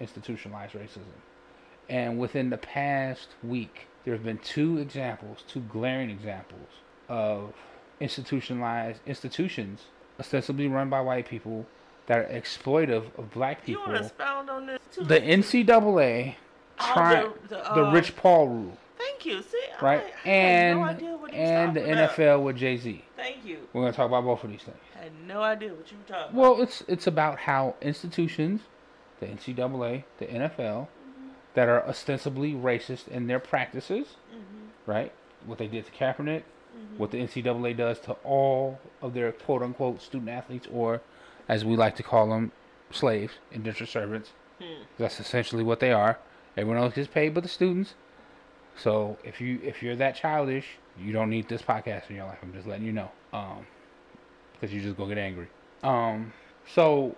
[0.00, 1.20] institutionalized racism.
[1.88, 6.68] And within the past week, there have been two examples, two glaring examples
[7.08, 7.52] of
[8.00, 9.84] institutionalized institutions,
[10.18, 11.66] ostensibly run by white people,
[12.06, 13.82] that are exploitive of black people.
[13.82, 15.04] You want to expound on this too?
[15.04, 16.34] The NCAA
[16.78, 18.78] trying the, the, the, uh, Rich Paul rule,
[19.22, 19.42] Thank you.
[19.42, 20.04] See, right?
[20.24, 22.10] I, and had no idea what he was and the about.
[22.10, 23.04] NFL with Jay Z.
[23.16, 23.58] Thank you.
[23.72, 24.76] We're gonna talk about both of these things.
[24.98, 28.62] I had no idea what you were talking Well, it's it's about how institutions,
[29.20, 30.88] the NCAA, the NFL,
[31.54, 34.38] that are ostensibly racist in their practices, about.
[34.40, 35.12] hmm right?
[35.46, 36.42] What they did to Kaepernick,
[36.76, 36.98] Mm-hmm.
[36.98, 41.00] what the NCAA does to all of their quote unquote student athletes, or
[41.48, 42.52] as we like to call them,
[42.92, 44.30] slaves, indentured servants.
[44.60, 44.84] Hmm.
[44.96, 46.18] That's essentially what they are.
[46.56, 47.94] Everyone else gets paid but the students.
[48.82, 50.66] So if you if you're that childish,
[50.98, 52.38] you don't need this podcast in your life.
[52.42, 53.10] I'm just letting you know.
[53.32, 53.66] Um,
[54.52, 55.48] because you just gonna get angry.
[55.82, 56.32] Um,
[56.66, 57.16] so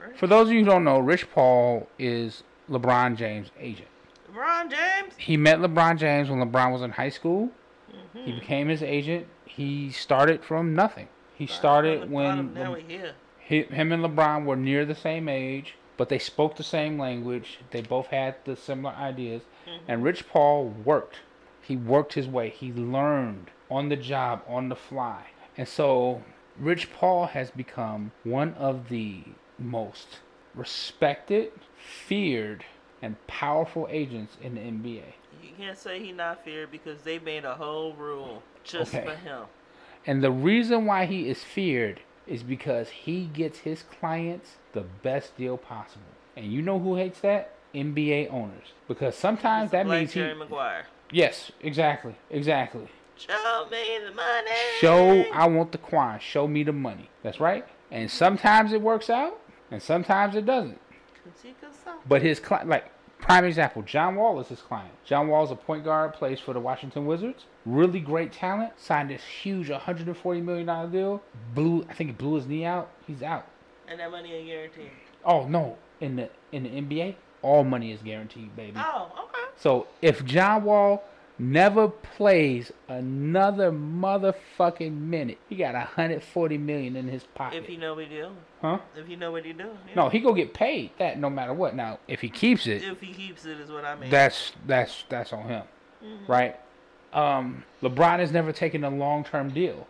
[0.00, 0.16] right.
[0.16, 3.88] for those of you who don't know, Rich Paul is LeBron James' agent.
[4.32, 5.14] LeBron James.
[5.16, 7.50] He met LeBron James when LeBron was in high school.
[7.90, 8.24] Mm-hmm.
[8.24, 9.26] He became his agent.
[9.44, 11.08] He started from nothing.
[11.34, 13.12] He started when Le- we here.
[13.38, 17.60] he, him and LeBron were near the same age, but they spoke the same language.
[17.70, 19.42] They both had the similar ideas.
[19.68, 19.90] Mm-hmm.
[19.90, 21.16] And Rich Paul worked.
[21.62, 22.50] He worked his way.
[22.50, 25.26] He learned on the job, on the fly.
[25.56, 26.22] And so
[26.58, 29.24] Rich Paul has become one of the
[29.58, 30.18] most
[30.54, 32.64] respected, feared,
[33.02, 35.12] and powerful agents in the NBA.
[35.42, 39.04] You can't say he not feared because they made a whole rule just Okay.
[39.04, 39.44] for him.
[40.06, 45.36] And the reason why he is feared is because he gets his clients the best
[45.36, 46.04] deal possible.
[46.36, 47.52] And you know who hates that?
[47.74, 48.72] NBA owners.
[48.86, 50.20] Because sometimes He's that means he.
[50.20, 50.86] Jerry Maguire.
[51.10, 52.88] Yes, exactly, exactly.
[53.16, 54.50] Show me the money.
[54.78, 56.18] Show I want the coin.
[56.20, 57.10] Show me the money.
[57.22, 57.66] That's right.
[57.90, 60.78] And sometimes it works out, and sometimes it doesn't.
[62.06, 64.92] But his client, like prime example, John Wall is his client.
[65.04, 67.44] John Wall is a point guard, plays for the Washington Wizards.
[67.66, 68.72] Really great talent.
[68.78, 71.22] Signed this huge 140 million dollar deal.
[71.54, 72.90] Blew, I think he blew his knee out.
[73.06, 73.46] He's out.
[73.88, 74.90] And that money ain't guaranteed.
[75.24, 78.74] Oh no, in the in the NBA, all money is guaranteed, baby.
[78.76, 79.52] Oh, okay.
[79.56, 81.02] So if John Wall
[81.38, 87.58] never plays another motherfucking minute, he got 140 million in his pocket.
[87.62, 88.36] If he know what he doing.
[88.60, 88.78] huh?
[88.96, 89.78] If he know what he doing.
[89.88, 89.94] yeah.
[89.94, 91.74] No, he go get paid that no matter what.
[91.76, 94.10] Now, if he keeps it, If he keeps it is what I mean.
[94.10, 95.62] that's that's that's on him,
[96.26, 96.56] right?
[97.12, 99.86] Um, LeBron has never taken a long term deal.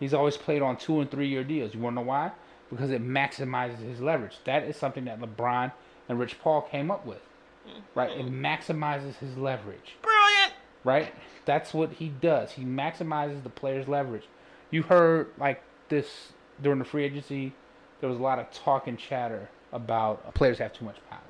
[0.00, 1.74] He's always played on two and three year deals.
[1.74, 2.30] You want to know why?
[2.70, 4.36] Because it maximizes his leverage.
[4.44, 5.72] That is something that LeBron
[6.08, 7.22] and Rich Paul came up with,
[7.66, 7.80] mm.
[7.94, 8.10] right?
[8.10, 10.52] It maximizes his leverage, Brilliant.
[10.84, 11.14] right?
[11.44, 12.52] That's what he does.
[12.52, 14.24] He maximizes the player's leverage.
[14.70, 17.54] You heard like this during the free agency.
[18.00, 21.20] There was a lot of talk and chatter about players have too much power.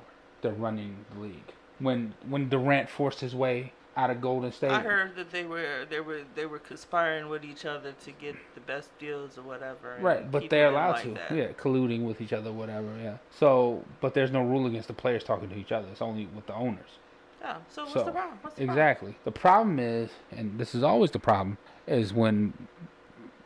[0.41, 1.53] They're running the league.
[1.79, 5.85] When when Durant forced his way out of Golden State, I heard that they were
[5.89, 9.97] they were they were conspiring with each other to get the best deals or whatever.
[10.01, 11.31] right, but they're allowed like to, that.
[11.35, 13.17] yeah, colluding with each other, whatever, yeah.
[13.29, 15.87] So, but there's no rule against the players talking to each other.
[15.91, 16.89] It's only with the owners.
[17.45, 18.37] Oh, so what's So, the problem?
[18.41, 19.15] What's the Exactly.
[19.25, 22.53] The problem is, and this is always the problem, is when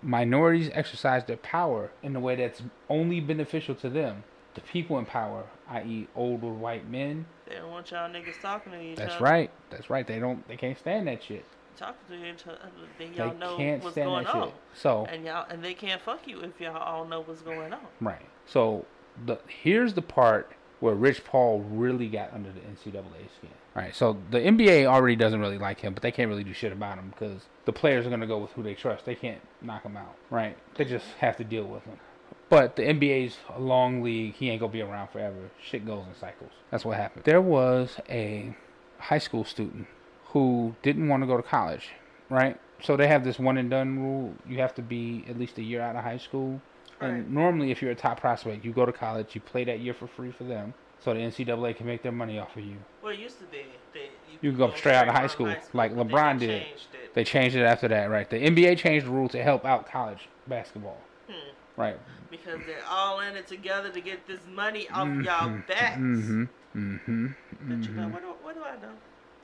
[0.04, 4.24] minorities exercise their power in a way that's only beneficial to them.
[4.58, 7.28] The people in power, i.e., older white men.
[7.48, 9.04] They don't want y'all niggas talking to each other.
[9.06, 9.24] That's other.
[9.24, 9.52] right.
[9.70, 10.08] That's right.
[10.08, 10.46] They don't.
[10.48, 11.46] They can't stand that shit.
[11.76, 12.58] Talking to each other,
[12.98, 14.48] then They y'all know can't what's stand going that on.
[14.48, 14.54] shit.
[14.74, 17.80] So And y'all and they can't fuck you if y'all all know what's going on.
[18.02, 18.26] right.
[18.48, 18.86] So
[19.28, 23.04] the here's the part where Rich Paul really got under the NCAA
[23.38, 23.52] skin.
[23.76, 23.96] Right.
[23.96, 26.98] So the NBA already doesn't really like him, but they can't really do shit about
[26.98, 29.06] him because the players are gonna go with who they trust.
[29.06, 30.16] They can't knock him out.
[30.32, 30.58] Right.
[30.78, 32.00] They just have to deal with him.
[32.50, 34.36] But the NBA's a long league.
[34.36, 35.36] He ain't gonna be around forever.
[35.62, 36.52] Shit goes in cycles.
[36.72, 37.26] That's what happened.
[37.26, 38.56] There was a
[39.00, 39.88] high school student
[40.28, 41.90] who didn't want to go to college,
[42.30, 42.58] right?
[42.82, 44.34] So they have this one and done rule.
[44.48, 46.62] You have to be at least a year out of high school.
[47.02, 47.10] Right.
[47.10, 49.94] And normally, if you're a top prospect, you go to college, you play that year
[49.94, 52.78] for free for them, so the NCAA can make their money off of you.
[53.04, 53.60] Well, it used to be
[53.94, 54.02] that
[54.42, 56.64] You can go straight out of high school, like but then LeBron they did.
[57.14, 58.30] They changed it after that, right?
[58.30, 61.50] The NBA changed the rule to help out college basketball, Hmm.
[61.76, 61.98] right?
[62.30, 65.98] Because they're all in it together to get this money off y'all backs.
[65.98, 66.44] Mm-hmm.
[66.76, 67.28] Mm-hmm.
[67.62, 68.94] But you know, what do, what do I know?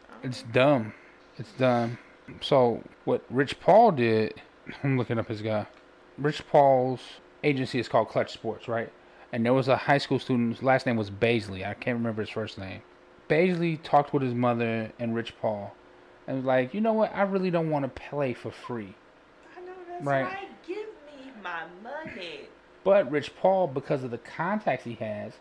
[0.10, 0.94] I It's dumb.
[1.38, 1.98] It's dumb.
[2.42, 4.34] So what Rich Paul did,
[4.84, 5.66] I'm looking up his guy.
[6.18, 7.02] Rich Paul's
[7.44, 8.92] agency is called Clutch Sports, right?
[9.32, 10.56] And there was a high school student.
[10.56, 11.66] His last name was Bazley.
[11.68, 12.82] I can't remember his first name.
[13.30, 15.74] Bazley talked with his mother and Rich Paul,
[16.28, 17.16] and was like, you know what?
[17.16, 18.94] I really don't want to play for free.
[19.58, 20.26] I know that's Right.
[20.26, 20.68] right.
[20.68, 22.42] Give me my money.
[22.84, 25.34] But Rich Paul, because of the contacts he has,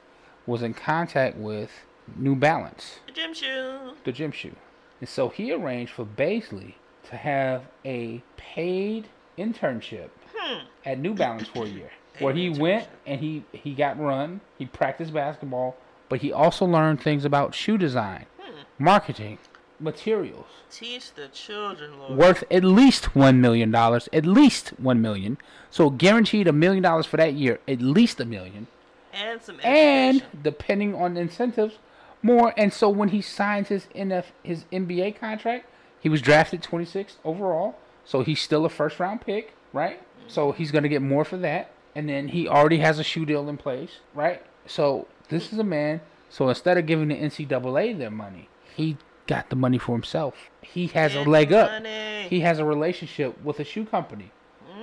[0.47, 1.71] was in contact with
[2.17, 3.79] New Balance, The gym shoe.
[4.05, 4.57] the gym shoe.
[5.01, 6.75] And so he arranged for Bazley
[7.11, 10.67] to have a paid internship Hmm.
[10.85, 11.91] at New Balance for a year.
[12.19, 15.77] Where he went and he, he got run, he practiced basketball,
[16.09, 18.61] but he also learned things about shoe design, Hmm.
[18.79, 19.39] marketing,
[19.83, 20.47] materials.
[20.71, 22.17] Teach the children, Lord.
[22.17, 25.39] worth at least one million dollars, at least one million.
[25.71, 28.69] So guaranteed a million dollars for that year, at least a million,
[29.13, 31.79] and some and depending on incentives,
[32.23, 32.55] more.
[32.57, 35.67] And so when he signs his NF his NBA contract,
[36.01, 40.01] he was drafted 26th overall, so he's still a first round pick, right?
[40.27, 40.59] So mm-hmm.
[40.59, 43.57] he's gonna get more for that, and then he already has a shoe deal in
[43.57, 44.43] place, right?
[44.67, 46.01] So this is a man.
[46.31, 48.97] So instead of giving the NCAA their money, he
[49.33, 50.35] got the money for himself.
[50.61, 52.27] He has a leg up money.
[52.29, 54.31] he has a relationship with a shoe company.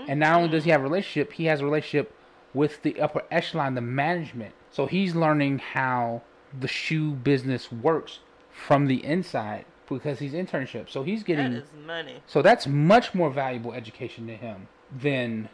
[0.07, 0.73] And not only does he mm-hmm.
[0.73, 2.15] have a relationship, he has a relationship
[2.53, 4.55] with the upper echelon, the management.
[4.71, 6.23] So he's learning how
[6.57, 8.19] the shoe business works
[8.51, 10.89] from the inside because he's internship.
[10.89, 12.15] So he's getting is money.
[12.25, 15.49] so that's much more valuable education to him than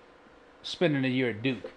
[0.63, 1.71] spending a year at Duke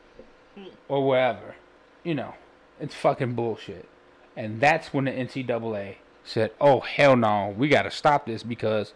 [0.54, 0.66] hmm.
[0.88, 1.56] or wherever.
[2.04, 2.34] You know,
[2.78, 3.88] it's fucking bullshit.
[4.36, 5.96] And that's when the NCAA
[6.28, 8.92] said, "Oh hell no, we got to stop this because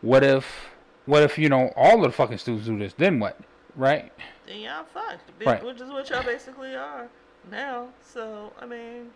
[0.00, 0.68] what if,
[1.06, 2.92] what if you know all of the fucking students do this?
[2.94, 3.38] Then what,
[3.76, 4.12] right?
[4.46, 5.64] Then y'all fucked, Right.
[5.64, 7.08] which is what y'all basically are
[7.50, 7.88] now.
[8.02, 9.10] So I mean,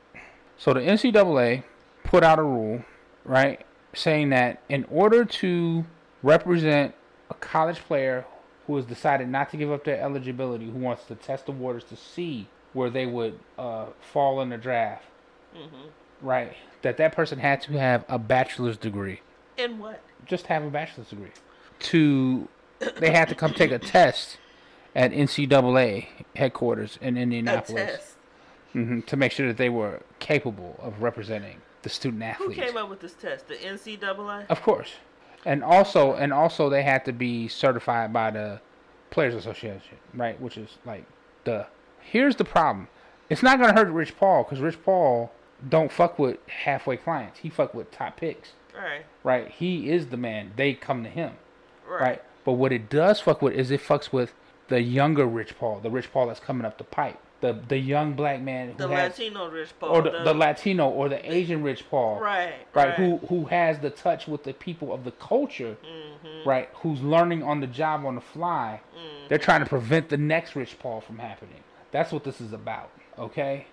[0.56, 1.64] So the NCAA
[2.04, 2.84] put out a rule,
[3.24, 3.64] right,
[3.94, 5.84] saying that in order to
[6.22, 6.94] represent
[7.30, 8.24] a college player
[8.66, 11.84] who has decided not to give up their eligibility, who wants to test the waters
[11.84, 15.04] to see where they would uh, fall in the draft,
[16.20, 19.20] right, that that person had to have a bachelor's degree,
[19.56, 20.00] in what?
[20.26, 21.30] just have a bachelor's degree.
[21.78, 22.48] To
[22.98, 24.38] they had to come take a test
[24.94, 28.16] at NCAA headquarters in Indianapolis test.
[28.72, 32.58] hmm to make sure that they were capable of representing the student athletes.
[32.58, 33.48] Who came up with this test?
[33.48, 34.46] The NCAA.
[34.48, 34.94] Of course,
[35.44, 38.60] and also and also they had to be certified by the
[39.10, 40.40] Players Association, right?
[40.40, 41.04] Which is like
[41.44, 41.66] the.
[42.00, 42.88] Here's the problem.
[43.28, 45.32] It's not gonna hurt Rich Paul because Rich Paul
[45.68, 47.40] don't fuck with halfway clients.
[47.40, 49.04] He fuck with top picks, Right.
[49.24, 49.48] right?
[49.50, 50.52] He is the man.
[50.57, 51.32] They come to him,
[51.88, 52.00] Right.
[52.00, 52.22] right?
[52.44, 54.32] But what it does fuck with is it fucks with
[54.68, 58.14] the younger Rich Paul, the Rich Paul that's coming up the pipe, the the young
[58.14, 59.90] black man The has Latino Rich Paul.
[59.90, 62.54] or the, the Latino or the Asian Rich Paul, Right.
[62.74, 62.94] right?
[62.94, 66.48] Who who has the touch with the people of the culture, Mm-hmm.
[66.48, 66.68] right?
[66.82, 68.80] Who's learning on the job on the fly.
[69.28, 71.62] They're trying to prevent the next Rich Paul from happening.
[71.90, 72.90] That's what this is about.
[73.18, 73.66] Okay,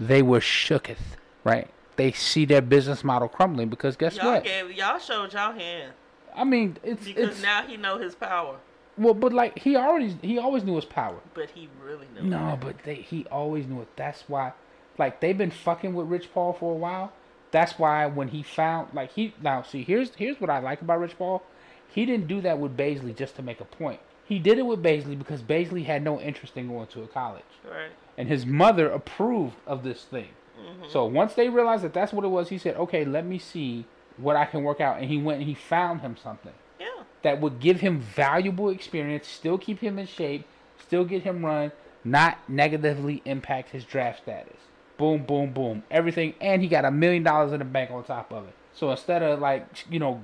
[0.00, 1.68] they were shooketh, right?
[1.96, 4.44] They see their business model crumbling because guess Y'all what?
[4.44, 5.92] gave y'all showed y'all hand
[6.36, 8.56] I mean, it's because it's now he know his power,
[8.96, 11.18] well, but like he already he always knew his power.
[11.34, 12.22] but he really knew.
[12.28, 13.88] No, but they, he always knew it.
[13.96, 14.52] That's why,
[14.98, 17.12] like they've been fucking with Rich Paul for a while.
[17.50, 21.00] That's why when he found, like he now see here's here's what I like about
[21.00, 21.42] Rich Paul.
[21.88, 23.98] He didn't do that with Bazley just to make a point.
[24.24, 27.42] He did it with Bazley because Bazley had no interest in going to a college,
[27.64, 27.90] Right.
[28.18, 30.28] and his mother approved of this thing.
[30.58, 30.90] Mm-hmm.
[30.90, 33.84] So once they realized that that's what it was, he said, "Okay, let me see
[34.16, 36.86] what I can work out." And he went and he found him something Yeah.
[37.22, 40.46] that would give him valuable experience, still keep him in shape,
[40.78, 41.72] still get him run,
[42.04, 44.56] not negatively impact his draft status.
[44.96, 45.84] Boom, boom, boom.
[45.90, 48.54] Everything, and he got a million dollars in the bank on top of it.
[48.72, 50.20] So instead of like you know,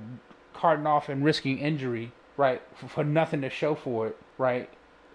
[0.53, 4.69] carting off and risking injury, right, for, for nothing to show for it, right,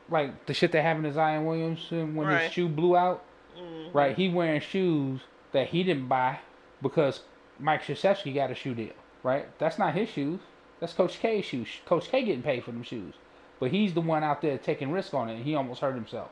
[0.08, 2.42] like the shit that happened to Zion Williamson when Right.
[2.44, 3.22] his shoe blew out,
[3.60, 3.94] Mhm.
[3.94, 4.16] right?
[4.16, 5.20] He wearing shoes
[5.52, 6.38] that he didn't buy
[6.82, 7.22] because
[7.58, 8.92] Mike Krzyzewski got a shoe deal,
[9.22, 9.46] right?
[9.58, 10.40] That's not his shoes.
[10.80, 11.68] That's Coach K's shoes.
[11.84, 13.14] Coach K getting paid for them shoes,
[13.58, 16.30] but he's the one out there taking risk on it, and he almost hurt himself.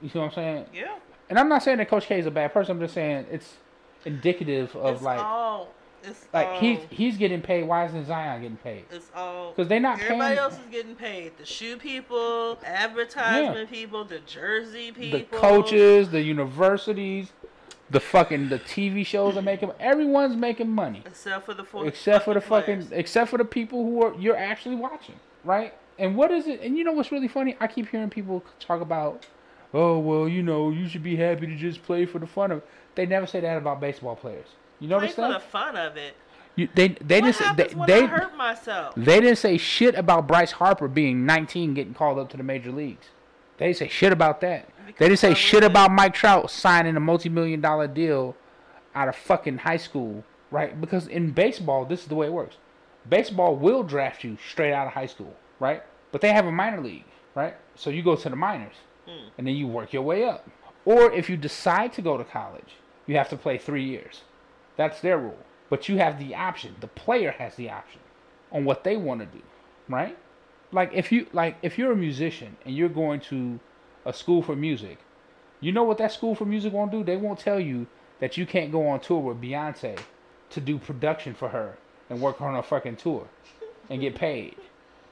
[0.00, 0.66] You see what I'm saying?
[0.72, 0.98] Yeah.
[1.28, 2.76] And I'm not saying that Coach K is a bad person.
[2.76, 3.56] I'm just saying it's
[4.04, 5.68] indicative of it's like, all.
[6.04, 7.64] It's like all, he's he's getting paid.
[7.64, 8.84] Why isn't Zion getting paid?
[8.90, 11.32] It's all because they're not Everybody paying- else is getting paid.
[11.38, 17.32] The shoe people, advertisement people, the jersey people, The coaches, the universities,
[17.90, 19.70] the fucking the TV shows are making.
[19.78, 21.02] Everyone's making money.
[21.06, 22.92] except for the four, except for the fucking players.
[22.92, 26.76] except for the people who are you're actually watching right and what is it and
[26.78, 29.26] you know what's really funny i keep hearing people talk about
[29.74, 32.58] oh well you know you should be happy to just play for the fun of
[32.58, 34.46] it they never say that about baseball players
[34.82, 36.16] you notice for the fun of it.
[36.56, 38.94] You, they they what didn't say, they, when they, I hurt myself?
[38.96, 42.72] they didn't say shit about Bryce Harper being 19 getting called up to the major
[42.72, 43.06] leagues.
[43.58, 44.68] They didn't say shit about that.
[44.98, 48.34] They didn't say shit about Mike Trout signing a multi-million dollar deal
[48.94, 50.78] out of fucking high school, right?
[50.78, 52.56] Because in baseball, this is the way it works.
[53.08, 55.82] Baseball will draft you straight out of high school, right?
[56.10, 57.04] But they have a minor league,
[57.36, 57.54] right?
[57.76, 58.74] So you go to the minors,
[59.06, 59.28] hmm.
[59.38, 60.44] and then you work your way up.
[60.84, 62.76] Or if you decide to go to college,
[63.06, 64.22] you have to play three years.
[64.82, 65.38] That's their rule.
[65.70, 66.74] But you have the option.
[66.80, 68.00] The player has the option
[68.50, 69.40] on what they want to do,
[69.88, 70.18] right?
[70.72, 73.60] Like if you like if you're a musician and you're going to
[74.04, 74.98] a school for music,
[75.60, 77.04] you know what that school for music won't do?
[77.04, 77.86] They won't tell you
[78.18, 80.00] that you can't go on tour with Beyonce
[80.50, 81.78] to do production for her
[82.10, 83.28] and work on a fucking tour
[83.88, 84.56] and get paid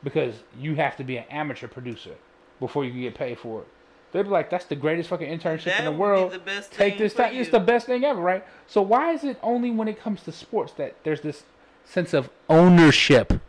[0.02, 2.16] because you have to be an amateur producer
[2.58, 3.68] before you can get paid for it.
[4.12, 6.32] They'd be like, "That's the greatest fucking internship That in the world.
[6.32, 7.34] the Take this time.
[7.34, 8.44] It's the best thing ever, right?
[8.66, 11.44] So why is it only when it comes to sports that there's this
[11.84, 13.40] sense of ownership?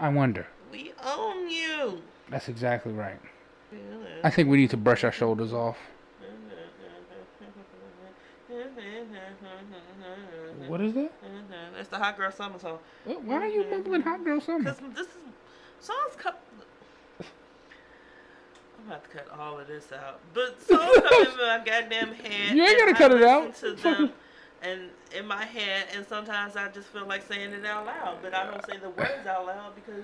[0.00, 0.48] I wonder.
[0.72, 2.02] We own you.
[2.28, 3.20] That's exactly right.
[4.24, 5.76] I think we need to brush our shoulders off.
[10.66, 11.12] What is that?
[11.76, 12.78] That's the hot girl summer song.
[13.04, 14.64] Why are you mumbling "Hot Girl Summer"?
[14.72, 15.12] Cause this is
[15.80, 16.34] songs come.
[18.84, 22.54] I'm about to cut all of this out, but songs come in my goddamn head.
[22.54, 23.54] You ain't gotta cut I it out.
[23.56, 24.12] To them,
[24.62, 28.34] and in my head, and sometimes I just feel like saying it out loud, but
[28.34, 30.02] I don't say the words out loud because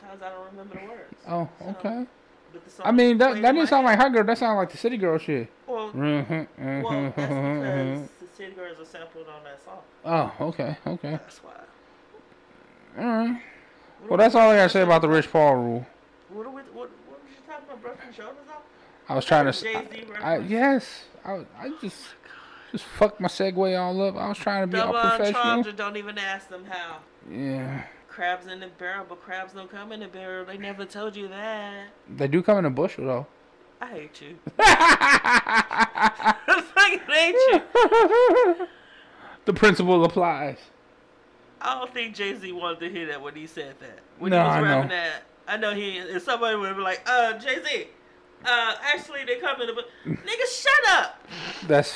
[0.00, 1.14] sometimes I don't remember the words.
[1.26, 2.06] Oh, okay.
[2.52, 3.98] but the I mean, that that didn't sound like.
[3.98, 5.50] "Hot Girl." That sounded like the City Girl shit.
[5.66, 6.46] Well, Mhm,
[6.84, 8.02] well, that's mhm.
[8.02, 9.78] because the City Girls are sampled on that song.
[10.04, 11.10] Oh, okay, okay.
[11.10, 11.52] That's why.
[12.96, 13.42] All right.
[14.08, 15.86] Well, that's all I gotta say about the Rich Paul rule.
[16.28, 16.62] What are we?
[16.62, 16.90] What?
[17.80, 17.82] What was you talking about?
[17.82, 18.62] Brushing shoulders off?
[19.08, 19.52] I was trying to.
[19.52, 21.98] Jay-Z I, I- yes, I, I just
[22.72, 24.16] just fucked my segue all up.
[24.16, 25.40] I was trying to be all Double professional.
[25.42, 25.72] entendre.
[25.72, 26.98] Don't even ask them how.
[27.30, 30.44] Yeah, Crabs in a barrel, but crabs don't come in a barrel.
[30.44, 31.88] They never told you that.
[32.08, 33.26] they do come in a bushel though.
[33.80, 34.36] I hate you.
[34.58, 36.34] I
[36.74, 37.34] fucking hate
[38.58, 38.66] you.
[39.46, 40.58] the principle applies.
[41.60, 43.98] I don't think Jay Z wanted to hear that when he said that.
[44.18, 44.66] When No, he was I know.
[44.66, 45.22] rapping that.
[45.48, 45.98] I know he.
[45.98, 47.86] If somebody would be like, uh, Jay Z,
[48.44, 49.84] uh, actually they come in the.
[50.06, 51.26] Nigga, shut up.
[51.66, 51.94] That's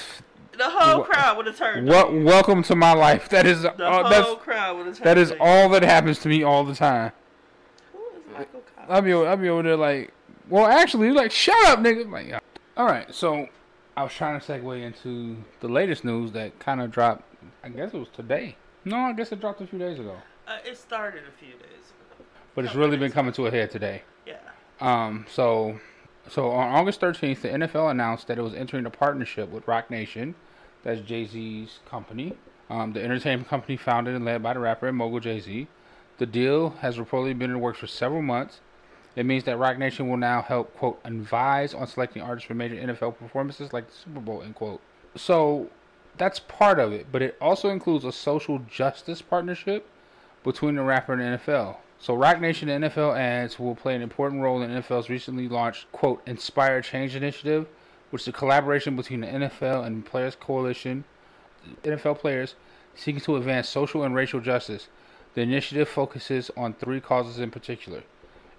[0.56, 1.86] The whole Wha- crowd would have turned.
[1.88, 2.12] what.
[2.12, 3.28] Welcome to my life.
[3.28, 3.62] That is.
[3.62, 5.06] The Uh, whole crowd would have turned.
[5.06, 7.12] that is all that happens to me all the time.
[7.92, 8.86] Who is Michael Cox?
[8.88, 10.12] I'll be I'll be over there like,
[10.48, 12.10] well, actually, like, shut up, nigga.
[12.10, 12.40] Like, yeah.
[12.76, 13.12] all right.
[13.14, 13.48] So,
[13.96, 17.22] I was trying to segue into the latest news that kind of dropped.
[17.62, 18.56] I guess it was today.
[18.84, 20.16] No, I guess it dropped a few days ago.
[20.46, 22.03] Uh, it started a few days ago.
[22.54, 24.02] But it's really been coming to a head today.
[24.26, 24.38] Yeah.
[24.80, 25.80] Um, so,
[26.28, 29.90] so on August 13th, the NFL announced that it was entering a partnership with Roc
[29.90, 30.34] Nation,
[30.82, 32.34] that's Jay Z's company,
[32.70, 35.66] um, the entertainment company founded and led by the rapper and mogul Jay Z.
[36.18, 38.60] The deal has reportedly been in the works for several months.
[39.16, 42.74] It means that Roc Nation will now help, quote, advise on selecting artists for major
[42.74, 44.80] NFL performances like the Super Bowl, end quote.
[45.16, 45.68] So,
[46.16, 49.88] that's part of it, but it also includes a social justice partnership
[50.42, 51.76] between the rapper and the NFL.
[51.98, 55.90] So Roc Nation and NFL ads will play an important role in NFL's recently launched
[55.92, 57.66] quote Inspire Change initiative,
[58.10, 61.04] which is a collaboration between the NFL and Players Coalition,
[61.82, 62.56] NFL players
[62.94, 64.88] seeking to advance social and racial justice.
[65.34, 68.02] The initiative focuses on three causes in particular: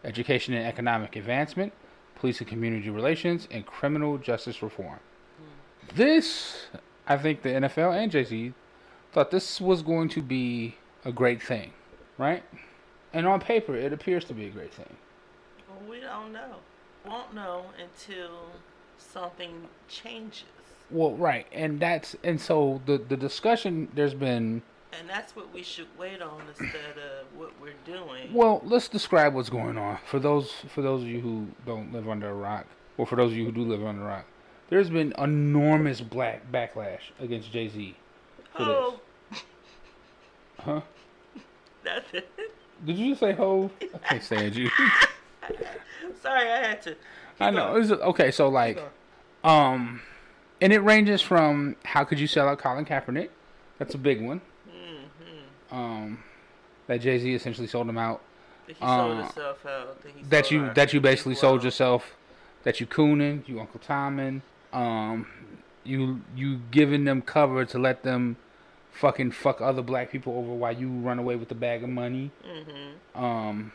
[0.03, 1.71] education and economic advancement,
[2.15, 4.99] police and community relations, and criminal justice reform.
[5.93, 6.65] This,
[7.07, 8.53] I think, the NFL and Jay Z
[9.11, 10.75] thought this was going to be
[11.05, 11.71] a great thing,
[12.17, 12.43] right?
[13.15, 14.93] And on paper, it appears to be a great thing.
[15.69, 16.57] Well, we don't know.
[17.07, 18.47] Won't know until
[18.97, 20.43] something changes.
[20.91, 24.63] Well, right, and that's and so the the discussion there's been.
[24.99, 28.33] And that's what we should wait on instead of what we're doing.
[28.33, 32.09] Well, let's describe what's going on for those for those of you who don't live
[32.09, 32.65] under a rock,
[32.97, 34.25] or for those of you who do live under a rock.
[34.69, 37.95] There's been enormous black backlash against Jay Z.
[38.51, 38.75] for this.
[38.77, 38.99] oh,
[40.59, 40.81] Huh?
[41.83, 42.29] that's it.
[42.85, 43.69] Did you just say ho?
[43.93, 44.69] I can't stand you.
[46.21, 46.95] Sorry, I had to.
[47.39, 47.73] I know.
[47.73, 47.83] going.
[47.83, 48.81] It's, okay, so like,
[49.43, 50.01] um,
[50.61, 53.29] and it ranges from how could you sell out Colin Kaepernick?
[53.77, 54.41] That's a big one.
[54.69, 55.75] Mm-hmm.
[55.75, 56.23] Um,
[56.87, 58.21] that Jay Z essentially sold him out.
[58.67, 60.03] That he sold Uh, himself out.
[60.03, 61.65] That, That you that you basically sold out.
[61.65, 62.15] yourself.
[62.63, 64.41] That you cooning, you Uncle Tommen.
[64.73, 65.27] Um,
[65.83, 68.37] you you giving them cover to let them
[68.95, 72.31] fucking fuck other black people over while you run away with the bag of money.
[72.45, 73.19] Mhm.
[73.21, 73.71] Um,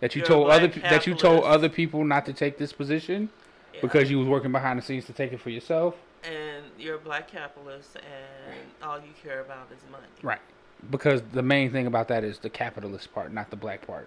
[0.00, 2.58] that you You're told other black pe- that you told other people not to take
[2.58, 3.30] this position
[3.74, 3.80] Yeah.
[3.80, 5.94] because you was working behind the scenes to take it for yourself.
[6.24, 10.06] and you're a black capitalist, and all you care about is money.
[10.22, 10.40] Right.
[10.90, 14.06] because the main thing about that is the capitalist part, not the black part,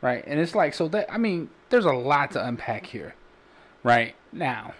[0.00, 0.22] right?
[0.26, 3.14] And it's like so that I mean, there's a lot to unpack here,
[3.84, 4.14] right?
[4.32, 4.74] Now,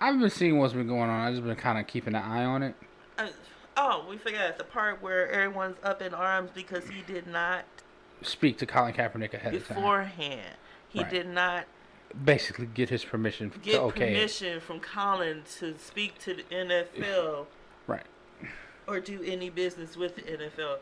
[0.00, 1.26] I've been seeing what's been going on.
[1.28, 2.74] I've just been kind of keeping an eye on it.
[3.18, 3.28] Uh,
[3.76, 7.64] oh, we forgot the part where everyone's up in arms because he did not
[8.22, 9.76] Speak to Colin Kaepernick ahead of time.
[9.76, 10.56] beforehand.
[10.88, 11.10] He Right.
[11.10, 11.66] did not
[12.24, 14.14] Basically, get his permission get to okay.
[14.14, 17.46] permission from Colin to speak to the NFL
[17.86, 18.06] Right.
[18.86, 20.78] or do any business with the NFL.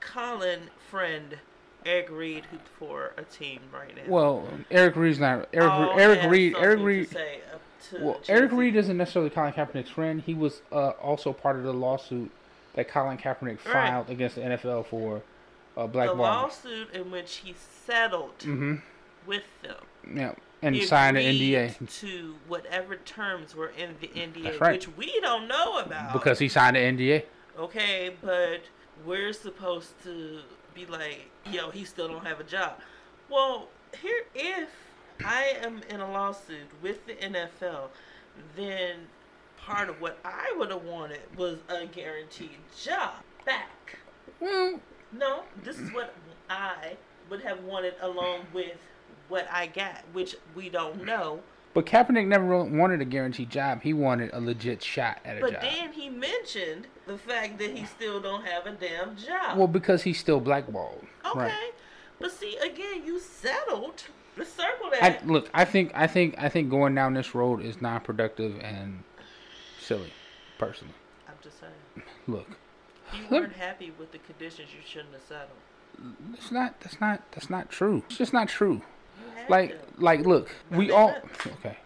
[0.00, 1.38] Colin, friend,
[1.86, 2.44] Eric Reid,
[2.78, 4.02] for a team right now.
[4.06, 5.70] Well, Eric Reid's not Eric.
[5.70, 6.54] all Eric Reid.
[6.58, 7.08] Eric Reid.
[7.10, 7.60] say up
[7.90, 8.52] to Well, Eric.
[8.52, 10.22] Reed isn't necessarily Colin Kaepernick's friend.
[10.24, 12.30] He was uh, also part of the lawsuit
[12.74, 13.72] that Colin Kaepernick Right.
[13.72, 15.22] filed against the NFL for
[15.76, 16.24] uh, black the ball.
[16.24, 17.54] lawsuit in which he
[17.86, 18.76] settled Mm-hmm.
[19.26, 19.76] with them.
[20.14, 24.72] Yeah, and signed an NDA to whatever terms were in the NDA, right.
[24.72, 26.12] which we don't know about.
[26.12, 27.24] because he signed an NDA.
[27.58, 28.62] okay, but
[29.06, 30.40] we're supposed to
[30.74, 32.78] be like, yo, he still don't have a job.
[33.30, 33.68] Well,
[34.00, 34.68] here, if
[35.24, 37.88] I am in a lawsuit with the NFL,
[38.56, 39.06] then
[39.56, 42.50] part of what I would have wanted was a guaranteed
[42.82, 43.14] job
[43.44, 43.98] back.
[44.40, 44.80] Well,
[45.12, 46.14] No, this is what
[46.48, 46.96] I
[47.28, 48.78] would have wanted along with
[49.28, 51.40] what I got, which we don't know.
[51.74, 53.82] But Kaepernick never wanted a guaranteed job.
[53.82, 55.62] He wanted a legit shot at a But job.
[55.62, 59.56] then he mentioned the fact that he still don't have a damn job.
[59.58, 61.04] Well, because he's still blackballed.
[61.26, 61.72] okay, Right.
[62.18, 64.04] but see, again, you settled.
[64.36, 65.26] Let's circle I, that.
[65.26, 69.02] look, I think, I think, I think going down this road is non-productive and
[69.80, 70.12] silly,
[70.58, 70.94] personally.
[71.28, 72.06] I'm just saying.
[72.26, 72.46] Look,
[73.14, 76.14] you weren't happy with the conditions, you shouldn't have settled.
[76.34, 76.80] it's not.
[76.80, 77.20] That's not.
[77.32, 78.02] That's not true.
[78.08, 78.80] It's just not true.
[79.48, 80.02] Like, to.
[80.02, 81.14] like, look, we all.
[81.46, 81.76] Okay,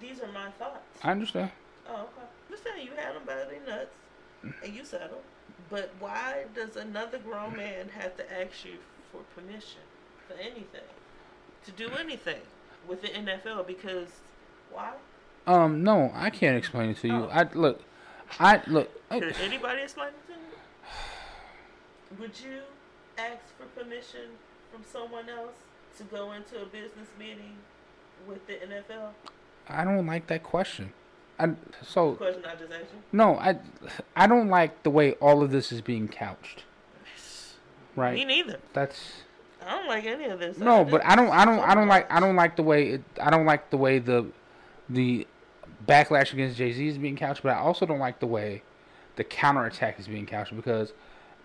[0.00, 0.98] These are my thoughts.
[1.02, 1.50] I understand.
[1.88, 2.26] Oh, okay.
[2.50, 3.94] I'm saying you had them by their nuts,
[4.64, 5.22] and you settled.
[5.70, 8.74] But why does another grown man have to ask you
[9.10, 9.80] for permission
[10.28, 10.88] for anything,
[11.64, 12.40] to do anything
[12.86, 13.66] with the NFL?
[13.66, 14.08] Because
[14.70, 14.92] why?
[15.46, 17.14] Um, no, I can't explain it to you.
[17.14, 17.30] Oh.
[17.32, 17.82] I look,
[18.38, 18.90] I look.
[19.10, 22.20] Could anybody explain it to you?
[22.20, 22.60] Would you
[23.18, 24.38] ask for permission
[24.72, 25.54] from someone else
[25.96, 27.56] to go into a business meeting
[28.26, 29.10] with the NFL?
[29.68, 30.92] I don't like that question.
[31.38, 31.50] I
[31.82, 33.00] so Question I just asked you.
[33.12, 33.58] no, I
[34.14, 36.64] I don't like the way all of this is being couched.
[37.96, 38.14] Right.
[38.14, 38.58] Me neither.
[38.72, 39.22] That's
[39.64, 40.58] I don't like any of this.
[40.58, 42.88] no, just- but I don't I don't I don't like I don't like the way
[42.90, 44.26] it, I don't like the way the
[44.90, 45.26] the
[45.86, 48.62] backlash against Jay Z is being couched, but I also don't like the way
[49.16, 50.92] the counterattack is being couched because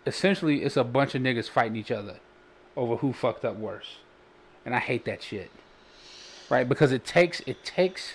[0.07, 2.19] essentially it's a bunch of niggas fighting each other
[2.75, 3.97] over who fucked up worse,
[4.69, 5.49] and I hate that shit.
[6.47, 8.13] Right, because it takes it takes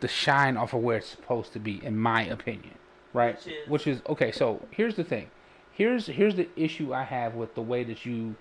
[0.00, 2.74] the shine off of where it's supposed to be, in my opinion.
[3.12, 3.68] Right, Which is?
[3.68, 4.30] which is okay.
[4.32, 5.30] So here's the thing.
[5.72, 8.36] Here's here's the issue I have with the way that you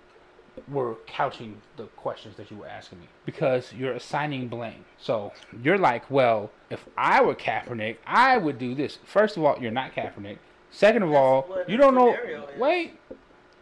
[0.68, 4.86] were couching the questions that you were asking me because you're assigning blame.
[5.00, 5.32] So
[5.64, 9.00] you're like, well, if I were Kaepernick, I would do this.
[9.06, 10.38] First of all, you're not Kaepernick.
[10.70, 12.14] Second of That's all, you don't know.
[12.14, 12.60] is.
[12.60, 13.00] Wait,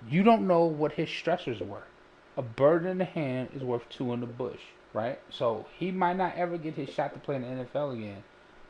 [0.10, 1.84] you don't know what his stressors were.
[2.40, 4.62] A bird in the hand is worth two in the bush,
[4.94, 5.20] right?
[5.30, 8.24] So he might not ever get his shot to play in the NFL again,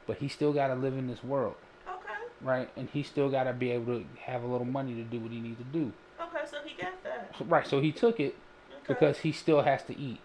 [0.07, 1.53] but he still got to live in this world,
[1.87, 2.13] Okay.
[2.41, 2.67] right?
[2.75, 5.29] And he still got to be able to have a little money to do what
[5.31, 7.31] he needs to do, Okay, so he got that.
[7.45, 7.67] right?
[7.67, 8.35] So he took it
[8.71, 8.85] Okay.
[8.87, 10.19] because he still has to eat.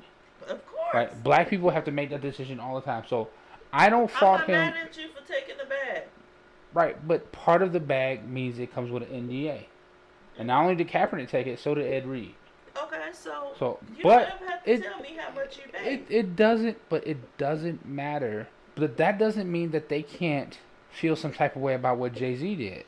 [0.48, 0.94] of course.
[0.94, 1.22] Right?
[1.22, 3.04] Black people have to make that decision all the time.
[3.06, 3.28] So
[3.74, 4.74] I don't fault I'm not him.
[4.74, 6.04] mad at you for taking the bag.
[6.72, 9.66] Right, but part of the bag means it comes with an NDA.
[10.38, 12.34] And not only did Kaepernick take it, so did Ed Reed.
[12.82, 15.72] Okay, so, So, you but don't have to it- tell me how much you It
[15.72, 16.06] paid.
[16.08, 18.48] it doesn't but it doesn't matter.
[18.74, 20.58] But that doesn't mean that they can't
[20.90, 22.84] feel some type of way about what Jay Z did.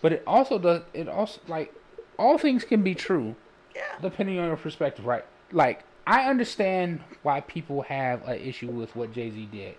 [0.00, 1.72] But it also does it also like
[2.18, 3.36] all things can be true
[3.74, 3.82] yeah.
[4.00, 5.24] depending on your perspective, right?
[5.52, 9.76] Like I understand why people have an issue with what Jay Z did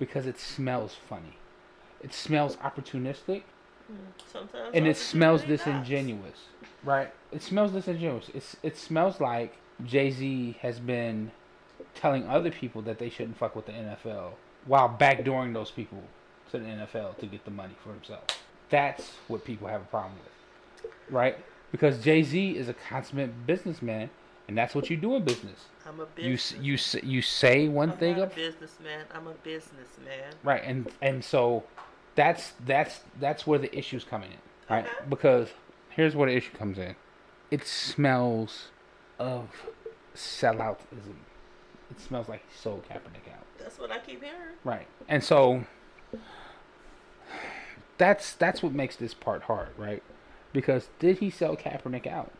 [0.00, 1.36] because it smells funny.
[2.00, 3.42] It smells opportunistic
[4.32, 5.86] Sometimes and it smells opportunity knocks.
[5.88, 6.38] disingenuous,
[6.84, 7.12] right?
[7.32, 8.30] It smells disingenuous.
[8.34, 9.54] It's it smells like
[9.84, 11.30] Jay Z has been
[11.94, 14.32] telling other people that they shouldn't fuck with the NFL
[14.66, 16.02] while backdooring those people
[16.50, 18.24] to the NFL to get the money for himself.
[18.70, 21.36] That's what people have a problem with, right?
[21.70, 24.08] Because Jay Z is a consummate businessman,
[24.48, 25.66] and that's what you do in business.
[25.86, 26.54] I'm a You business.
[26.62, 29.04] you s- you say one I'm thing not up a businessman.
[29.14, 30.32] I'm a businessman.
[30.42, 31.64] Right, and and so
[32.14, 34.38] that's that's that's where the issue's coming in,
[34.68, 34.84] right?
[34.84, 34.94] Okay.
[35.08, 35.48] Because
[35.90, 36.96] here's where the issue comes in.
[37.50, 38.68] It smells
[39.18, 39.48] of
[40.14, 41.16] selloutism.
[41.90, 43.44] It smells like he sold Kaepernick out.
[43.58, 44.56] That's what I keep hearing.
[44.64, 44.86] Right.
[45.08, 45.64] And so
[47.98, 50.02] that's that's what makes this part hard, right?
[50.52, 52.30] Because did he sell Kaepernick out?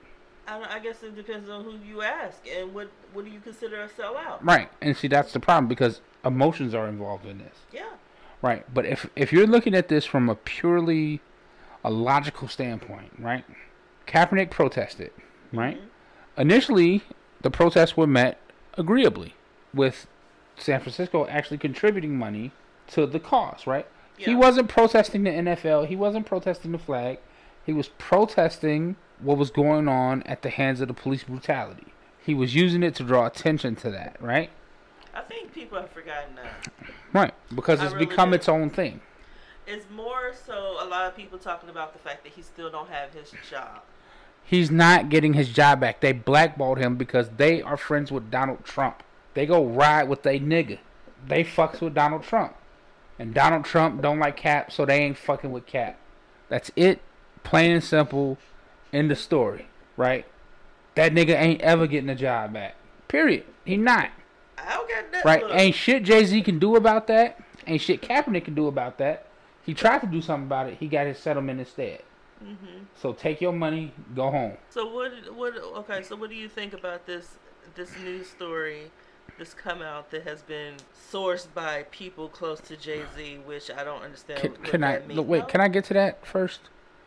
[0.47, 3.41] I, don't, I guess it depends on who you ask and what what do you
[3.41, 4.39] consider a sellout.
[4.43, 4.69] Right.
[4.81, 7.59] And see, that's the problem because emotions are involved in this.
[7.73, 7.91] Yeah.
[8.43, 8.65] Right.
[8.75, 11.21] But if if you're looking at this from a purely
[11.85, 13.45] a logical standpoint, right?
[14.07, 15.13] Kaepernick protested,
[15.53, 15.77] right?
[15.77, 16.41] Mm-hmm.
[16.41, 17.03] Initially,
[17.43, 18.39] the protests were met
[18.77, 19.35] agreeably,
[19.73, 20.07] with
[20.57, 22.53] San Francisco actually contributing money
[22.89, 23.87] to the cause, right?
[24.17, 25.89] He wasn't protesting the NFL.
[25.89, 27.19] He wasn't protesting the flag.
[27.65, 31.87] He was protesting what was going on at the hands of the police brutality.
[32.25, 34.51] He was using it to draw attention to that, right?
[35.15, 36.71] I think people have forgotten that.
[37.13, 38.37] Right, because I it's really become do.
[38.37, 39.01] its own thing.
[39.67, 42.89] It's more so a lot of people talking about the fact that he still don't
[42.89, 43.83] have his job.
[44.45, 46.01] He's not getting his job back.
[46.01, 49.03] They blackballed him because they are friends with Donald Trump.
[49.35, 50.79] They go ride with they nigga.
[51.27, 52.55] They fucks with Donald Trump.
[53.19, 55.99] And Donald Trump don't like Cap, so they ain't fucking with Cap.
[56.49, 57.01] That's it.
[57.45, 58.39] Plain and simple.
[58.93, 59.69] End the story.
[59.97, 60.27] Right?
[60.97, 62.75] That nigga ain't ever getting a job back.
[63.09, 63.45] Period.
[63.65, 64.11] He not.
[64.67, 65.25] I don't got that.
[65.25, 65.43] Right?
[65.43, 65.53] look.
[65.55, 67.41] Ain't shit Jay Z can do about that.
[67.67, 69.27] Ain't shit Kaepernick can do about that.
[69.65, 70.79] He tried to do something about it.
[70.79, 72.03] He got his settlement instead.
[72.43, 72.87] Mhm.
[72.97, 74.57] So take your money, go home.
[74.71, 75.13] So what?
[75.35, 75.57] What?
[75.57, 76.03] Okay.
[76.03, 77.39] So what do you think about this?
[77.75, 78.91] This news story
[79.39, 80.75] this come out that has been
[81.11, 84.41] sourced by people close to Jay Z, which I don't understand.
[84.41, 85.49] Can, what can I look, wait?
[85.49, 86.61] Can I get to that first?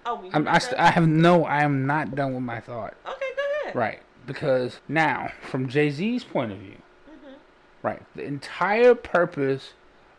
[0.05, 1.45] Oh, I, st- I have no.
[1.45, 2.93] I am not done with my thought.
[3.07, 3.75] Okay, go ahead.
[3.75, 6.77] Right, because now, from Jay Z's point of view.
[7.85, 9.73] Right, the entire purpose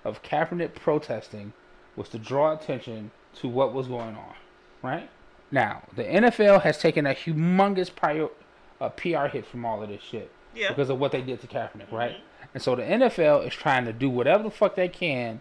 [0.04, 1.52] of Kaepernick protesting
[1.96, 4.34] was to draw attention to what was going on.
[4.82, 5.10] Right
[5.50, 8.28] now, the NFL has taken a humongous prior,
[8.80, 10.68] uh, PR hit from all of this shit Yeah.
[10.68, 12.12] because of what they did to Kaepernick, right?
[12.16, 12.20] Mhm.
[12.54, 15.40] And so the NFL is trying to do whatever the fuck they can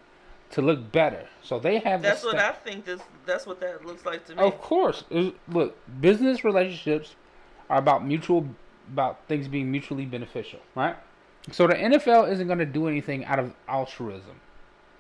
[0.52, 1.28] to look better.
[1.44, 2.22] So they have this.
[2.22, 2.86] That's what I think.
[2.86, 3.02] This.
[3.26, 4.42] That's what that looks like to me.
[4.44, 5.04] Of course.
[5.48, 7.16] Look, business relationships
[7.70, 8.48] are about mutual
[8.92, 10.96] about things being mutually beneficial, right?
[11.52, 14.40] So the NFL isn't going to do anything out of altruism,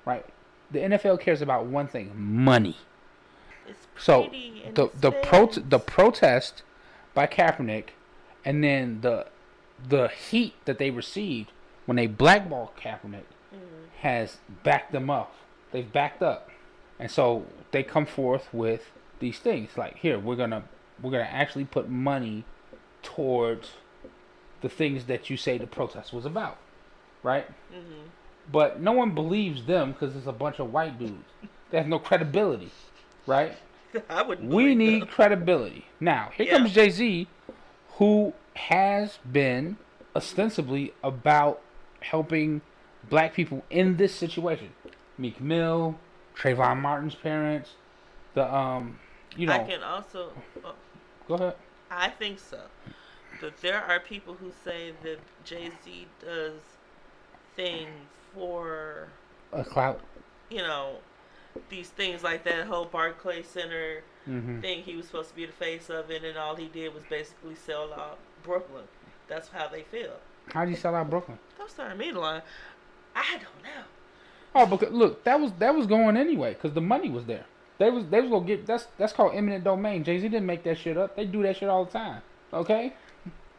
[0.05, 0.25] right?
[0.71, 2.77] The NFL cares about one thing, money.
[3.67, 4.29] It's So
[4.75, 6.61] the the pro the protest
[7.13, 7.89] by Kaepernick
[8.43, 9.27] and then the
[9.87, 11.51] the heat that they received
[11.85, 13.89] when they blackballed Kaepernick Mhm.
[14.01, 15.33] has backed them up.
[15.71, 16.49] They've backed up,
[16.99, 20.63] and so they come forth with these things like, here we're gonna
[21.01, 22.43] we're gonna actually put money
[23.03, 23.73] towards
[24.65, 26.57] the things that you say the protest was about,
[27.21, 27.47] right?
[27.71, 28.09] Mhm.
[28.51, 31.29] But no one believes them because it's a bunch of white dudes.
[31.69, 32.71] They have no credibility,
[33.27, 33.53] right?
[34.09, 34.43] I would.
[34.43, 35.85] We need credibility.
[35.99, 36.57] Now, here Yeah.
[36.57, 37.27] comes Jay Z,
[37.99, 39.77] who has been
[40.15, 41.61] ostensibly about
[41.99, 42.61] helping
[43.07, 44.73] black people in this situation.
[45.15, 45.99] Meek Mill,
[46.35, 47.75] Trayvon Martin's parents,
[48.33, 48.97] the um,
[49.35, 49.53] you know.
[49.53, 50.31] I can also.
[50.63, 50.71] Uh,
[51.27, 51.55] go ahead.
[51.91, 52.61] I think so.
[53.41, 56.53] But there are people who say that Jay Z does
[57.55, 57.89] things
[58.33, 59.07] for
[59.53, 60.01] A clout.
[60.49, 60.97] you know
[61.69, 64.83] these things like that whole Barclay Center hmm thing.
[64.83, 67.55] He was supposed to be the face of it, and all he did was basically
[67.55, 68.83] sell out Brooklyn.
[69.27, 70.17] That's how they feel.
[70.53, 71.37] How'd you sell out Brooklyn?
[71.57, 72.41] Don't start me to lie.
[73.15, 73.83] I don't know.
[74.53, 77.45] Oh, because look, that was that was going anyway because the money was there.
[77.77, 80.03] They was they was gonna get that's that's called eminent domain.
[80.03, 81.15] Jay Z didn't make that shit up.
[81.15, 82.21] They do that shit all the time.
[82.53, 82.93] Okay.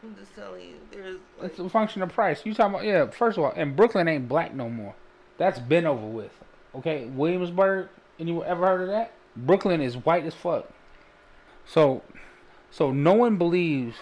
[0.07, 2.45] I'm just telling you, there's like, It's a function of price.
[2.45, 3.07] You talking about yeah?
[3.11, 4.95] First of all, and Brooklyn ain't black no more.
[5.39, 6.33] That's been over with.
[6.75, 7.89] Okay, Williamsburg.
[8.19, 9.13] Anyone ever heard of that?
[9.37, 10.67] Brooklyn is white as fuck.
[11.67, 12.03] So,
[12.71, 13.97] so no one believes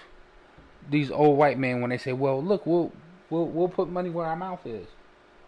[0.91, 2.93] these old white men when they say, "Well, look, we'll
[3.31, 4.87] we'll we'll put money where our mouth is.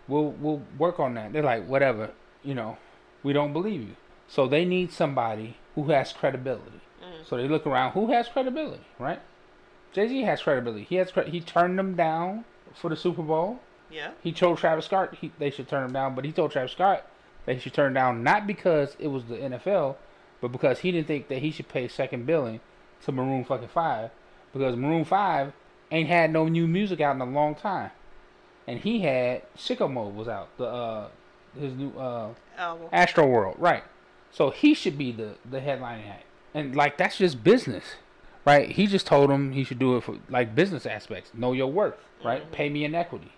[0.09, 2.11] We'll we'll work on that." They're like, "Whatever,
[2.43, 2.79] you know,
[3.23, 3.97] we don't believe you."
[4.29, 6.81] So they need somebody who has credibility.
[7.05, 7.93] mm, So they look around.
[7.93, 9.21] Who has credibility, right?
[9.97, 10.85] Jay Z has credibility.
[10.85, 12.45] He has cre- he turned them down
[12.75, 13.61] for the Super Bowl.
[13.91, 16.73] yeah, He told Travis Scott he, they should turn him down, but he told Travis
[16.73, 17.07] Scott
[17.47, 19.97] they should turn down not because it was the NFL,
[20.43, 22.61] but because he didn't think that he should pay second billing
[23.05, 24.11] to Maroon fucking Five,
[24.53, 25.53] because Maroon Five
[25.91, 27.91] ain't had no new music out in a long time,
[28.67, 31.09] and he had Sicko Mode was out the uh
[31.59, 32.89] his new uh album.
[32.93, 33.85] Astroworld, right?
[34.31, 37.85] So he should be the the headlining act, and like that's just business,
[38.47, 38.71] right?
[38.71, 41.33] He just told him he should do it for like business aspects.
[41.35, 42.47] Know your worth, right?
[42.49, 42.53] Mhm.
[42.53, 43.33] Pay me in equity.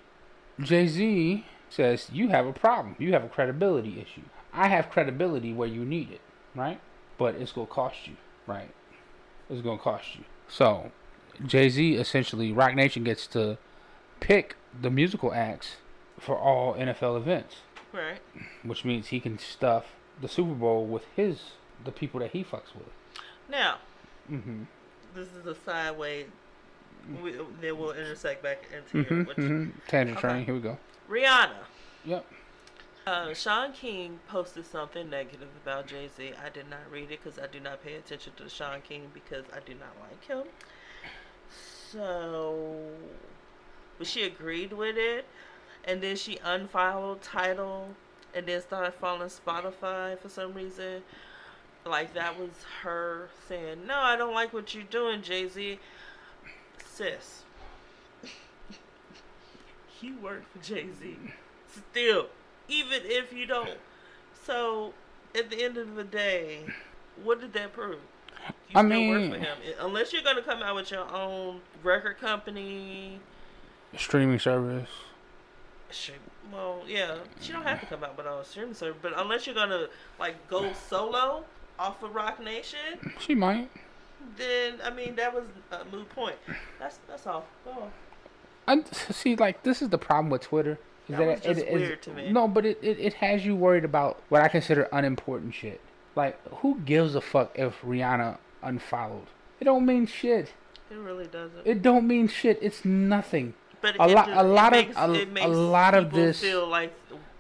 [0.61, 2.95] Jay Z says you have a problem.
[2.99, 4.23] You have a credibility issue.
[4.53, 6.21] I have credibility where you need it,
[6.55, 6.81] right?
[7.17, 8.71] But it's gonna cost you, right?
[9.51, 10.25] It's gonna cost you.
[10.49, 10.93] So
[11.45, 13.59] Jay Z essentially, Roc Nation gets to
[14.21, 15.77] pick the musical acts
[16.19, 17.57] for all NFL events
[17.93, 18.21] Right.
[18.65, 19.87] which means he can stuff
[20.21, 21.53] the Super Bowl with his
[21.85, 22.91] the people that he fucks with.
[23.49, 23.77] Now,
[24.31, 24.65] Mm-hmm.
[25.19, 26.27] This is a sideway.
[27.23, 29.19] We, then we'll intersect back into here.
[29.19, 29.29] Mm-hmm.
[29.29, 29.79] Which, mm-hmm.
[29.89, 30.29] Tangent okay.
[30.29, 30.45] train.
[30.45, 30.79] Here we go.
[31.11, 31.51] Rihanna.
[32.05, 32.25] Yep.
[33.05, 36.33] Uh, Shaun King posted something negative about Jay Z.
[36.45, 39.45] I did not read it because I do not pay attention to Shaun King because
[39.53, 40.45] I do not like him.
[41.91, 42.77] So,
[43.97, 45.25] but she agreed with it,
[45.85, 47.89] and then she unfollowed Tidal,
[48.35, 51.03] and then started following Spotify for some reason.
[51.89, 52.51] Like that was
[52.83, 55.79] her saying, "No, I don't like what you're doing, Jay Z."
[56.85, 57.43] Sis,
[59.89, 61.17] he worked for Jay Z.
[61.91, 62.27] Still,
[62.69, 63.71] even if you don't.
[64.45, 64.93] So,
[65.35, 66.61] at the end of the day,
[67.23, 67.99] what did that prove?
[68.71, 69.57] You I still mean- work for him.
[69.81, 73.21] Unless you're gonna come out with your own record company.
[73.97, 74.89] Streaming service.
[75.91, 76.13] She,
[76.53, 79.55] well, yeah, she don't have to come out with a streaming service, but unless you're
[79.55, 79.87] gonna
[80.19, 81.45] like go solo
[81.79, 83.69] off of Roc Nation, She might.
[84.37, 86.37] then I mean that was a moot point.
[86.79, 87.47] That's that's all.
[87.65, 87.91] Go on.
[88.67, 89.37] I see.
[89.37, 90.79] Like this is the problem with Twitter.
[91.09, 92.31] Is That was it- just it is- weird to me.
[92.33, 95.81] No, but it, it, it has you worried about what I consider unimportant shit.
[96.17, 99.27] Like, who gives a fuck if Rihanna unfollowed?
[99.61, 100.53] It don't mean shit.
[100.91, 101.63] It really doesn't.
[101.65, 102.59] It don't mean shit.
[102.61, 103.55] It's nothing.
[103.81, 106.93] but a lot- a lot of- a- a lot of people this- feel like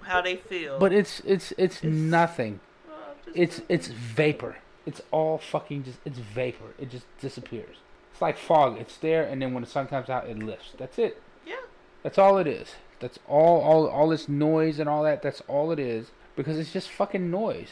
[0.02, 0.78] how they feel.
[0.78, 2.60] But it's it's it's, nothing.
[3.34, 4.56] It's it's vapor.
[4.86, 6.74] It's all fucking just it's vapor.
[6.78, 7.76] It just disappears.
[8.12, 8.78] It's like fog.
[8.78, 10.72] It's there, and then when the sun comes out, it lifts.
[10.78, 11.20] That's it.
[11.46, 11.56] yeah.
[12.02, 12.74] That's all it is.
[13.00, 15.22] That's all all all this noise and all that.
[15.22, 17.70] That's all it is because it's just fucking noise,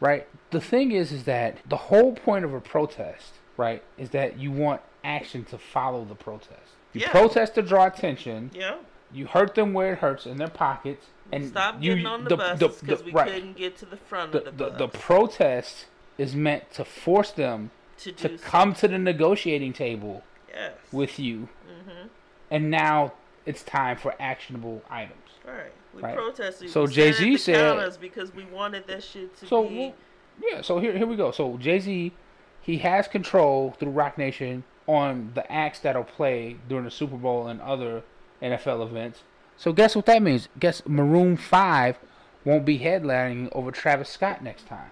[0.00, 0.26] right?
[0.50, 4.50] The thing is, is that the whole point of a protest, right, is that you
[4.52, 6.72] want action to follow the protest.
[6.92, 7.10] You Yeah.
[7.10, 8.50] protest to draw attention.
[8.54, 8.76] Yeah.
[9.12, 12.36] You hurt them where it hurts in their pockets, and Stop you, getting on the,
[12.36, 13.32] buses because we right.
[13.32, 15.86] couldn't get to the front the, of the, the, bus the protest
[16.18, 20.22] is meant to force them to to come to the negotiating table
[20.52, 20.72] Yes.
[20.92, 22.06] with you, hmm
[22.50, 23.12] and now
[23.46, 25.18] it's time for actionable items.
[25.44, 25.72] Right.
[25.94, 26.14] We Right.
[26.14, 26.70] protested.
[26.70, 29.94] So at Jay-Z said- because we wanted that shit to So be.
[30.42, 31.30] yeah, so here here we go.
[31.32, 32.12] So Jay Z,
[32.60, 37.46] he has control through Roc Nation on the acts that'll play during the Super Bowl
[37.48, 38.02] and other
[38.42, 39.22] NFL events.
[39.56, 40.48] So guess what that means?
[40.58, 41.96] Guess Maroon Five
[42.44, 44.90] won't be headlining over Travis Scott next time.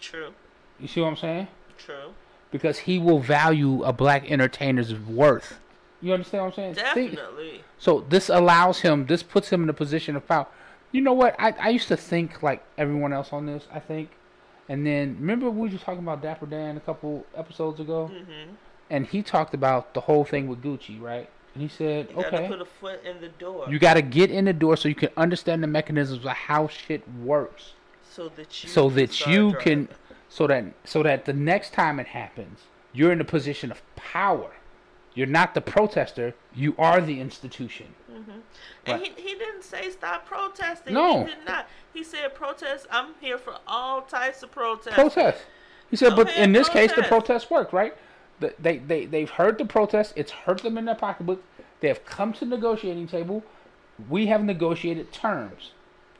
[0.00, 0.32] True.
[0.78, 1.48] You see what I'm saying?
[1.78, 2.12] True.
[2.50, 5.58] Because he will value a black entertainer's worth.
[6.00, 6.74] You understand what I'm saying?
[6.94, 7.62] Think- Definitely.
[7.78, 10.46] so this allows him, this puts him in a position of power.
[10.90, 11.34] You know what?
[11.38, 14.10] I, I used to think like everyone else on this, I think.
[14.68, 18.08] And then remember we were talking about Dapper Dan a couple episodes ago?
[18.08, 18.54] hmm
[18.90, 21.30] And he talked about the whole thing with Gucci, right?
[21.54, 24.02] And he said, You gotta okay, put a foot in the door you got to
[24.02, 27.72] get in the door so you can understand the mechanisms of how shit works.
[28.10, 29.86] so that you so can that you driving.
[29.86, 29.88] can
[30.28, 32.60] so that so that the next time it happens
[32.92, 34.52] you're in a position of power
[35.14, 38.30] you're not the protester you are the institution mm-hmm.
[38.86, 40.94] And he, he didn't say stop protesting.
[40.94, 41.20] No.
[41.20, 41.68] He did not.
[41.94, 42.86] He said protest.
[42.90, 44.94] I'm here for all types of protests.
[44.94, 45.44] protest
[45.90, 47.08] he said Go but ahead, in this case the protest.
[47.10, 47.94] protest worked right
[48.58, 51.42] they, they, they've heard the protest it's hurt them in their pocketbook
[51.80, 53.42] they have come to the negotiating table
[54.08, 55.72] we have negotiated terms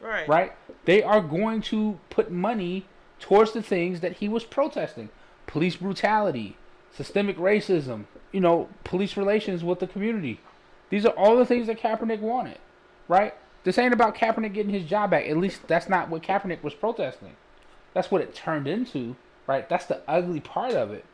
[0.02, 0.28] Right.
[0.28, 0.52] right?
[0.84, 2.86] They are going to put money
[3.20, 5.10] towards the things that he was protesting
[5.46, 6.56] police brutality,
[6.92, 10.40] systemic racism, you know, police relations with the community.
[10.90, 12.58] These are all the things that Kaepernick wanted,
[13.06, 13.34] right?
[13.64, 15.26] This ain't about Kaepernick getting his job back.
[15.26, 17.36] At least that's not what Kaepernick was protesting.
[17.94, 19.14] That's what it turned into,
[19.46, 19.68] right?
[19.68, 21.04] That's the ugly part of it,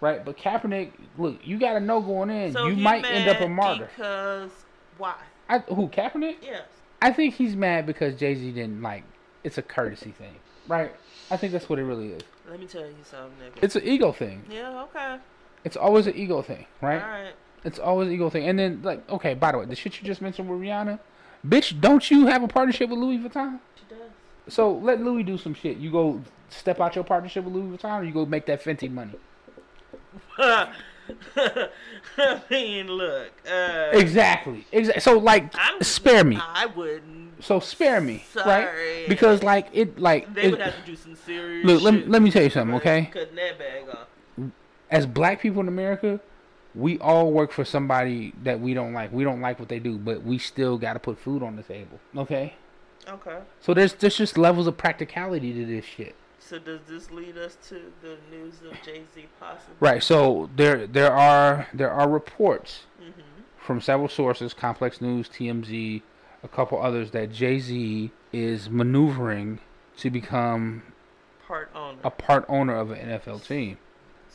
[0.00, 0.24] right?
[0.24, 3.48] But Kaepernick, look, you got to know going in, So you might end up a
[3.48, 3.88] martyr.
[3.96, 4.50] Because
[4.98, 5.14] why?
[5.48, 6.36] I, who Kaepernick?
[6.42, 6.62] Yes.
[7.02, 9.04] I think he's mad because Jay Z didn't like.
[9.44, 10.34] It's a courtesy thing,
[10.66, 10.92] right?
[11.30, 12.22] I think that's what it really is.
[12.48, 13.62] Let me tell you something, nigga.
[13.62, 14.44] It's an ego thing.
[14.50, 14.82] yeah.
[14.84, 15.18] Okay.
[15.64, 17.02] It's always an ego thing, right?
[17.02, 17.32] All right.
[17.64, 18.48] It's always an ego thing.
[18.48, 20.98] And then like, okay, by the way, the shit you just mentioned with Rihanna,
[21.46, 23.58] bitch, don't you have a partnership with Louis Vuitton?
[23.76, 24.10] She does.
[24.48, 25.76] So let Louis do some shit.
[25.78, 28.90] You go step out your partnership with Louis Vuitton, or you go make that Fenty
[28.90, 29.14] money.
[30.38, 30.72] I
[32.50, 33.30] mean, look.
[33.48, 34.66] Uh, Exactly.
[34.72, 35.00] Exactly.
[35.00, 36.38] So like, I'm, spare me.
[36.40, 37.44] I wouldn't.
[37.44, 38.64] So spare me, Sorry.
[39.00, 39.08] right?
[39.08, 41.64] Because like it, like They it- would have to do some serious.
[41.66, 41.82] look.
[41.82, 43.10] Let, me- let me tell you something, okay?
[43.12, 44.08] Cutting that bag off.
[44.90, 46.20] as black people in America,
[46.74, 49.12] we all work for somebody that we don't like.
[49.12, 51.62] We don't like what they do, but we still got to put food on the
[51.62, 52.00] table.
[52.16, 52.54] Okay?
[53.08, 53.38] Okay.
[53.60, 56.14] So there's there's just levels of practicality to this shit.
[56.48, 59.74] So does this lead us to the news of Jay Z possibly?
[59.80, 60.02] Right.
[60.02, 63.20] So there there are there are reports Mm-hmm.
[63.58, 66.02] from several sources, Complex News, TMZ,
[66.42, 69.58] a couple others that Jay-Z is maneuvering
[69.98, 70.82] to become
[71.46, 71.98] Part owner.
[72.04, 73.78] a part owner of an NFL team.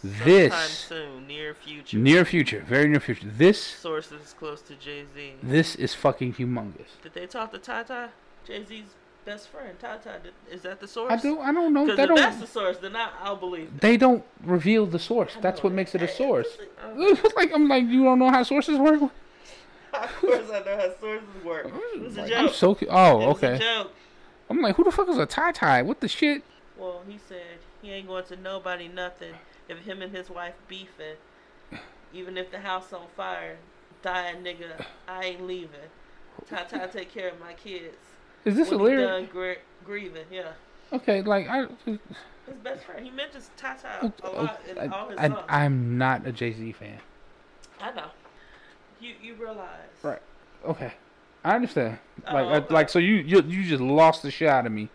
[0.01, 1.97] Sometime This soon, near future.
[1.97, 3.28] near future, very near future.
[3.28, 5.34] This Sources close to Jay Z.
[5.43, 6.99] this is fucking humongous.
[7.03, 8.09] Did they talk to Tata?
[8.45, 8.95] Jay Z's
[9.26, 10.19] best friend, Tata.
[10.49, 11.11] Is that the source?
[11.11, 11.86] I do I don't know.
[11.86, 13.67] Because if that's the don't source, then I, I'll believe.
[13.67, 13.82] it.
[13.82, 15.36] they don't reveal the source.
[15.41, 16.47] That's what makes it a source.
[16.82, 19.01] Uh, it's like, I'm like you don't know how sources work.
[19.93, 21.67] Of course, I know how sources work.
[21.67, 23.59] Mm, it was a Like, I'm so oh okay.
[23.59, 23.91] joke.
[24.49, 25.82] I'm like who the fuck is a tie tie?
[25.82, 26.43] What the shit?
[26.78, 29.36] Well, he said he ain't going to nobody nothing
[29.69, 31.17] if him and his wife beefing.
[32.13, 33.57] Even if the house on fire,
[34.01, 35.89] dying nigga, I ain't leaving.
[36.49, 37.97] Tata take care of my kids.
[38.45, 39.07] Is this when a lyric?
[39.07, 40.51] done gr- grieving, yeah.
[40.93, 41.99] Okay, like I, His
[42.63, 43.05] best friend.
[43.05, 45.39] He mentions Tata a lot in all his I, songs.
[45.47, 46.97] I I'm not a Jay Z fan.
[47.79, 48.07] I know.
[48.99, 49.67] You you realize.
[50.03, 50.21] Right.
[50.65, 50.91] Okay,
[51.43, 51.97] I understand.
[52.27, 52.65] Oh, Like, okay.
[52.69, 54.89] I, like so you, you you just lost the shit out of me,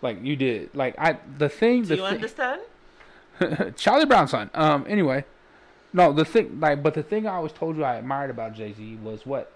[0.00, 0.70] like you did.
[0.74, 2.60] Like I the thing Do the you thi- understand?
[3.76, 4.50] Charlie Brown's son.
[4.54, 4.84] Um.
[4.88, 5.24] Anyway,
[5.92, 6.12] no.
[6.12, 8.98] The thing, like, but the thing I always told you I admired about Jay Z
[9.02, 9.50] was what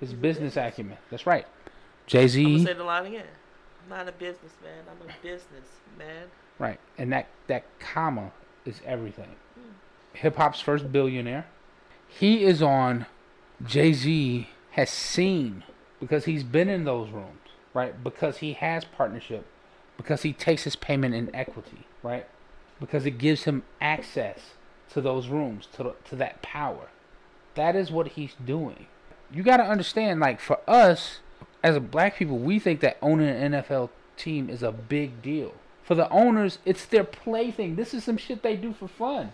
[0.00, 0.96] his business acumen.
[1.10, 1.46] That's right.
[2.10, 2.64] Jay Z.
[2.64, 3.24] say the line again.
[3.84, 4.82] I'm not a businessman.
[4.90, 6.26] I'm a businessman.
[6.58, 6.80] Right.
[6.98, 8.32] And that that comma
[8.64, 9.36] is everything.
[9.54, 9.70] Hmm.
[10.14, 11.46] Hip hop's first billionaire.
[12.08, 13.06] He is on.
[13.64, 15.62] Jay Z has seen
[16.00, 18.02] because he's been in those rooms, right?
[18.02, 19.46] Because he has partnership,
[19.96, 22.26] because he takes his payment in equity, right?
[22.80, 24.54] Because it gives him access
[24.92, 26.88] to those rooms, to the, to that power.
[27.54, 28.86] That is what he's doing.
[29.30, 31.20] You got to understand, like for us
[31.62, 35.52] as a black people, we think that owning an NFL team is a big deal.
[35.84, 37.76] For the owners, it's their plaything.
[37.76, 39.32] This is some shit they do for fun.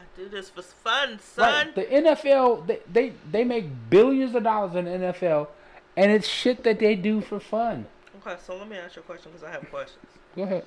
[0.00, 1.66] I do this for fun, son.
[1.68, 1.74] Right.
[1.74, 5.48] The NFL, they, they they make billions of dollars in the NFL,
[5.96, 7.86] and it's shit that they do for fun.
[8.26, 10.06] Okay, so let me ask you a question because I have questions.
[10.36, 10.64] Go ahead.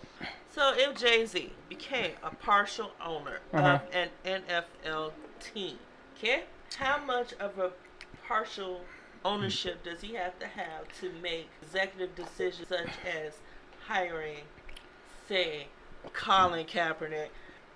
[0.54, 3.80] So if Jay Z became a partial owner Uh-huh.
[3.82, 5.78] of an NFL team,
[6.18, 6.44] okay,
[6.78, 7.72] how much of a
[8.28, 8.82] partial
[9.26, 13.34] ownership does he have to have to make executive decisions such as
[13.88, 14.44] hiring,
[15.28, 15.68] say,
[16.14, 17.30] Colin Kaepernick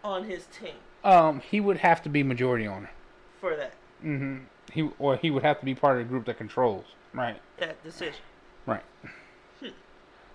[0.03, 2.91] on his team Um, he would have to be majority owner.
[3.41, 3.73] for that
[4.05, 4.37] Mm-hmm.
[4.71, 6.85] He or he would have to be part of the group that controls.
[7.13, 7.41] Right.
[7.57, 8.21] that decision?
[8.65, 8.83] Right.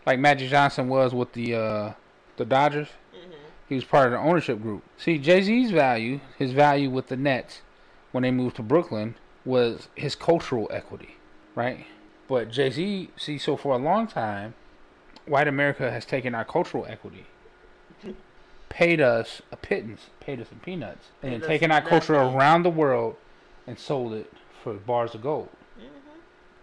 [0.04, 1.92] Like Magic Johnson was with the uh,
[2.36, 2.88] the Dodgers.
[3.12, 3.30] hmm
[3.68, 4.82] He was part of the ownership group.
[4.98, 7.62] See, Jay Z's value, his value with the Nets
[8.12, 9.14] when they moved to Brooklyn
[9.44, 11.16] was his cultural equity,
[11.54, 11.86] right?
[12.28, 14.54] But Jay Z, see, so for a long time,
[15.26, 17.26] white America has taken our cultural equity,
[18.68, 22.70] paid us a pittance, paid us some peanuts, and then taken our culture around the
[22.70, 23.16] world
[23.66, 24.32] and sold it
[24.62, 25.84] for bars of gold hmm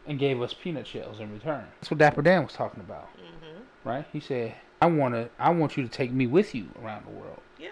[0.07, 1.63] and gave us peanut shells in return.
[1.79, 4.05] That's what Dapper Dan was talking about, hmm right?
[4.11, 7.11] He said, "I want to, I want you to take me with you around the
[7.11, 7.69] world." Yeah.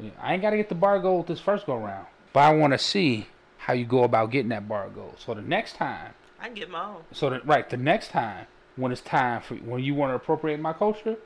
[0.00, 2.52] Yeah, I ain't got to get the bar gold this first go round, but I
[2.54, 3.28] want to see
[3.68, 5.12] how you go about getting that bar of gold.
[5.18, 7.02] So the next time, I can get my own.
[7.12, 8.46] so that right, the next time
[8.76, 11.16] when it's time for when you want to appropriate my culture,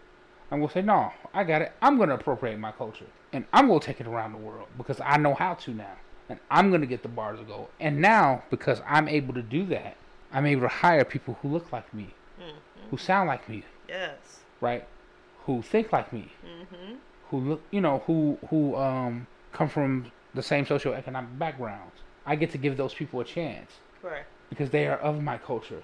[0.51, 1.72] I'm gonna say no, I got it.
[1.80, 5.18] I'm gonna appropriate my culture, and I'm gonna take it around the world because I
[5.18, 5.95] know how to now,
[6.28, 7.68] and I'm gonna get the bars of gold.
[7.78, 9.97] And now because I'm able to do that,
[10.32, 12.59] I'm able to hire people who look like me, hmm
[12.90, 14.40] who sound like me, Yes.
[14.61, 14.84] right,
[15.45, 16.95] who think like me, hmm
[17.30, 21.93] who look, you know, who who um come from the same socioeconomic backgrounds.
[22.27, 24.25] I get to give those people a chance Right.
[24.51, 25.83] because they are of my culture.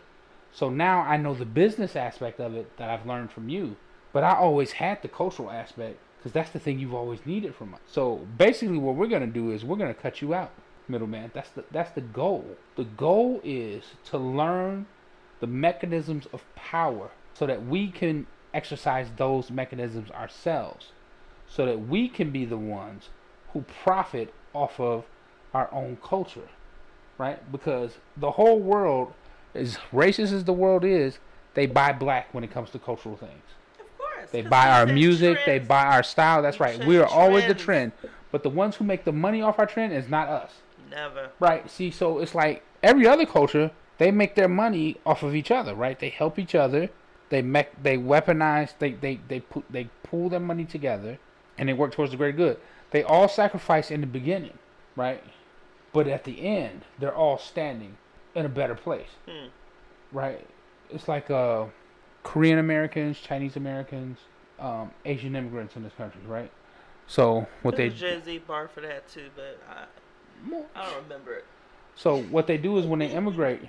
[0.52, 3.76] So now I know the business aspect of it that I've learned from you,
[4.12, 7.74] but I always had the cultural aspect because that's the thing you've always needed from
[7.74, 7.80] us.
[7.86, 10.50] So basically, what we're gonna do is we're gonna cut you out,
[10.88, 11.30] middleman.
[11.34, 12.56] That's the that's the goal.
[12.76, 14.86] The goal is to learn
[15.40, 20.92] the mechanisms of power so that we can exercise those mechanisms ourselves,
[21.46, 23.10] so that we can be the ones
[23.52, 25.04] who profit off of
[25.54, 26.48] our own culture
[27.18, 27.52] right?
[27.52, 29.12] Because the whole world,
[29.54, 31.18] as racist as the world is,
[31.54, 33.42] they buy black when it comes to cultural things.
[33.78, 34.30] Of course.
[34.30, 36.40] They buy our music, they buy our style.
[36.40, 36.82] That's right.
[36.86, 37.92] We are always the trend,
[38.30, 40.52] but the ones who make the money off our trend is not us,
[40.88, 41.30] Never.
[41.40, 41.68] right?
[41.68, 45.74] See, so it's like every other culture, they make their money off of each other,
[45.74, 45.98] right?
[45.98, 46.88] They help each other.
[47.30, 51.18] They make, they weaponize, they they they put they pool their money together,
[51.58, 52.56] and they work towards the greater good.
[52.90, 54.56] They all sacrifice in the beginning,
[54.96, 55.22] right?
[55.98, 57.96] But at the end, they're all standing
[58.32, 59.48] in a better place, Hmm.
[60.12, 60.46] right?
[60.90, 61.64] It's like uh,
[62.22, 64.20] Korean Americans, Chinese Americans,
[64.60, 66.52] um, Asian immigrants in this country, right?
[67.08, 69.86] So what they Jay Z bar for that too, but I
[70.76, 71.44] I don't remember it.
[71.96, 73.62] so what they do is when they immigrate,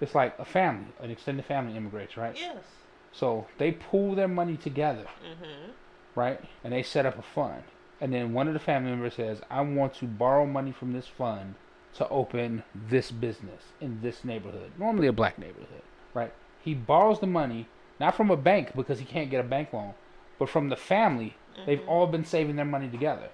[0.00, 2.36] it's like a family, an extended family immigrates, right?
[2.38, 2.64] Yes.
[3.12, 5.72] So they pool their money together, Mhm.
[6.14, 6.40] right?
[6.64, 7.64] And they set up a fund.
[8.00, 11.06] And then one of the family members says, "I want to borrow money from this
[11.06, 11.54] fund
[11.94, 15.82] to open this business in this neighborhood, normally a black neighborhood,
[16.14, 16.32] right?"
[16.62, 17.66] He borrows the money
[18.00, 19.92] not from a bank because he can't get a bank loan,
[20.38, 21.36] but from the family.
[21.66, 21.88] They've mm-hmm.
[21.88, 23.28] all been saving their money together.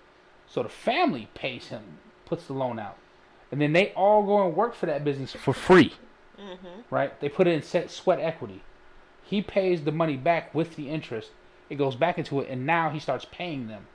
[0.49, 2.97] So the family pays him, puts the loan out.
[3.53, 5.95] And then they all go and work for that business for free.
[6.41, 6.81] Mm-hmm.
[6.91, 7.19] Right?
[7.21, 8.63] They put it in set sweat equity.
[9.23, 11.31] He pays the money back with the interest.
[11.71, 13.87] It goes back into it, and now he starts paying them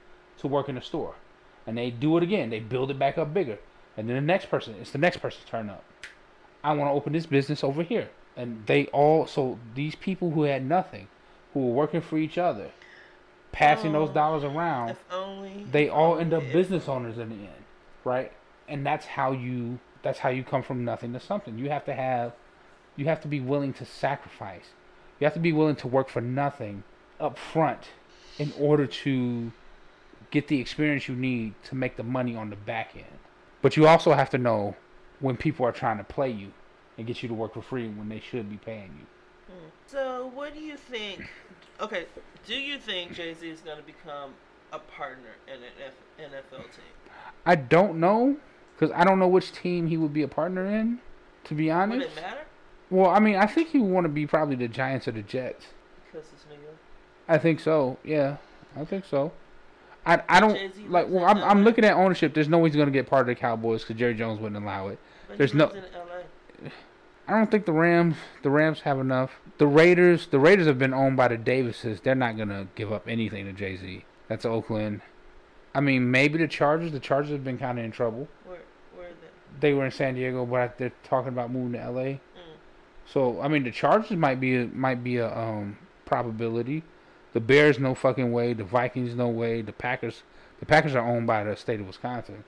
[0.42, 1.16] to work in the store.
[1.66, 2.50] And they do it again.
[2.50, 3.60] They build it back up bigger.
[3.98, 5.84] And then the next person, it's the next person's turn up.
[6.64, 8.10] I want to open this business over here.
[8.36, 11.08] And they all, so these people who had nothing,
[11.54, 12.72] who were working for each other,
[13.52, 14.96] passing those Oh, dollars around,
[15.72, 17.64] they all end up business owners in the end,
[18.04, 18.32] right?
[18.68, 21.60] And that's how you that's how you come from nothing to something.
[21.60, 22.34] You have to have
[22.96, 24.70] you have to be willing to sacrifice.
[25.20, 26.84] You have to be willing to work for nothing
[27.20, 27.90] up front
[28.40, 29.52] in order to
[30.32, 33.20] get the experience you need to make the money on the back end.
[33.62, 34.76] But you also have to know
[35.20, 36.52] when people are trying to play you
[36.98, 39.54] and get you to work for free when they should be paying you.
[39.54, 39.70] Hmm.
[39.86, 41.30] So, what do you think?
[41.80, 42.06] Okay,
[42.48, 44.32] do you think Jay Z is going to become
[44.72, 47.14] a partner in an F- NFL team?
[47.46, 48.38] I don't know
[48.76, 51.00] because I don't know which team he would be a partner in.
[51.46, 52.42] To be honest, Would it matter?
[52.90, 55.22] Well, I mean, I think he would want to be probably the Giants or the
[55.22, 55.68] Jets.
[56.06, 56.78] Because it's New York.
[57.28, 57.98] I think so.
[58.04, 58.38] Yeah,
[58.76, 59.32] I think so.
[60.06, 61.08] I I don't like.
[61.10, 62.34] Well, I'm I'm looking at ownership.
[62.34, 64.88] There's no way he's gonna get part of the Cowboys because Jerry Jones wouldn't allow
[64.88, 65.00] it.
[65.28, 65.72] But There's he no-.
[67.28, 69.32] I don't think the Rams the Rams have enough.
[69.58, 72.02] The Raiders the Raiders have been owned by the Davises.
[72.02, 74.06] They're not gonna give up anything to Jay Z.
[74.28, 75.02] That's Oakland.
[75.74, 76.92] I mean, maybe the Chargers.
[76.92, 78.28] The Chargers have been kind of in trouble.
[78.46, 78.60] Where,
[78.96, 79.68] where are they?
[79.70, 82.02] They were in San Diego, but they're talking about moving to LA.
[82.02, 82.20] Mm.
[83.06, 86.84] So I mean, the Chargers might be a, might be a um probability.
[87.34, 88.54] The Bears, no fucking way.
[88.54, 89.62] The Vikings, no way.
[89.62, 90.24] The Packers,
[90.60, 92.44] the Packers are owned by the state of Wisconsin.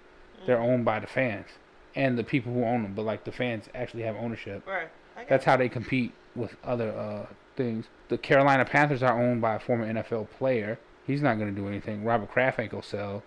[0.46, 0.70] They're Mm.
[0.74, 1.48] owned by the fans
[1.96, 2.94] and the people who own them.
[2.94, 4.68] But like the fans actually have ownership.
[4.68, 4.90] Right.
[5.30, 7.86] That's how they compete with other uh things.
[8.10, 10.80] The Carolina Panthers are owned by a former NFL player.
[11.06, 12.04] He's not gonna do anything.
[12.04, 13.24] Robert Kraft ain't gonna sell.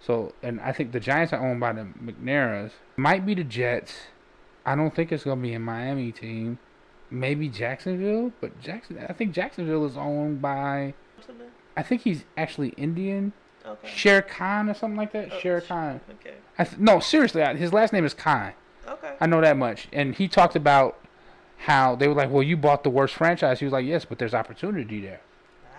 [0.00, 2.72] So, and I think the Giants are owned by the McNairas.
[2.96, 4.06] Might be the Jets.
[4.64, 6.58] I don't think it's gonna be a Miami team.
[7.10, 8.98] Maybe Jacksonville, but Jackson.
[9.08, 10.94] I think Jacksonville is owned by.
[11.76, 13.32] I think he's actually Indian.
[13.64, 13.88] Okay.
[13.88, 15.28] Sher Khan or something like that.
[15.32, 16.00] Oh, Sher Khan.
[16.20, 16.34] Okay.
[16.58, 18.52] I th- no, seriously, I- his last name is Khan.
[18.88, 19.12] Okay.
[19.20, 19.88] I know that much.
[19.92, 20.98] And he talked about
[21.58, 24.18] how they were like, "Well, you bought the worst franchise." He was like, "Yes, but
[24.18, 25.20] there's opportunity there."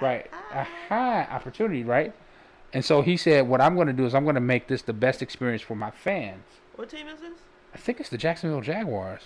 [0.01, 0.27] Right.
[0.33, 0.59] Ah.
[0.61, 2.13] A high opportunity, right?
[2.73, 4.81] And so he said, "What I'm going to do is I'm going to make this
[4.81, 6.43] the best experience for my fans."
[6.75, 7.39] What team is this?
[7.73, 9.23] I think it's the Jacksonville Jaguars.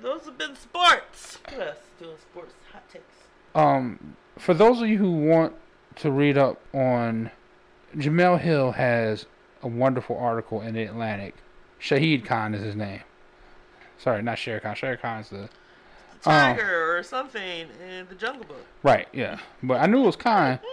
[0.00, 1.38] Those have been sports.
[1.50, 3.04] Look at us doing sports hot takes.
[3.54, 5.54] Um, for those of you who want
[5.96, 7.30] to read up on
[7.96, 9.26] Jemele Hill has
[9.62, 11.34] a wonderful article in the Atlantic.
[11.80, 13.00] Shahid Khan is his name.
[13.98, 14.74] Sorry, not Sher Khan.
[14.74, 15.48] Sher Khan's the The
[16.22, 18.64] tiger or something in the Jungle Book.
[18.82, 19.08] right.
[19.12, 20.58] Yeah, but I knew it was Khan.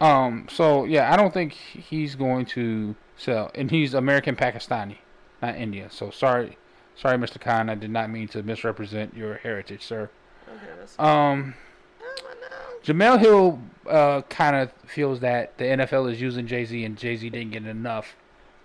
[0.00, 4.98] Um, so yeah, I don't think he's going to sell, and he's American Pakistani,
[5.40, 5.88] not Indian.
[5.88, 6.58] So sorry,
[6.96, 7.40] sorry, Mr.
[7.40, 7.68] Khan.
[7.68, 10.10] I did not mean to misrepresent your heritage, sir.
[10.48, 10.98] Okay, that's.
[10.98, 11.54] Um.
[12.00, 12.54] I know.
[12.84, 17.16] Jemele Hill uh, kind of feels that the NFL is using Jay Z and Jay
[17.16, 18.16] Z didn't get enough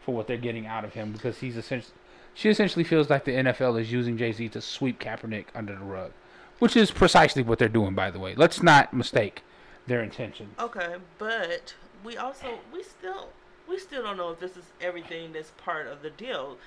[0.01, 1.93] for what they're getting out of him because he's essentially
[2.34, 5.84] she essentially feels like the NFL is using Jay Z to sweep Kaepernick under the
[5.84, 6.11] rug,
[6.60, 7.95] which is precisely what they're doing.
[7.95, 9.43] By the way, let's not mistake
[9.88, 10.51] their intention.
[10.60, 13.30] Okay, but we also we still
[13.68, 16.57] we still don't know if this is everything that's part of the deal.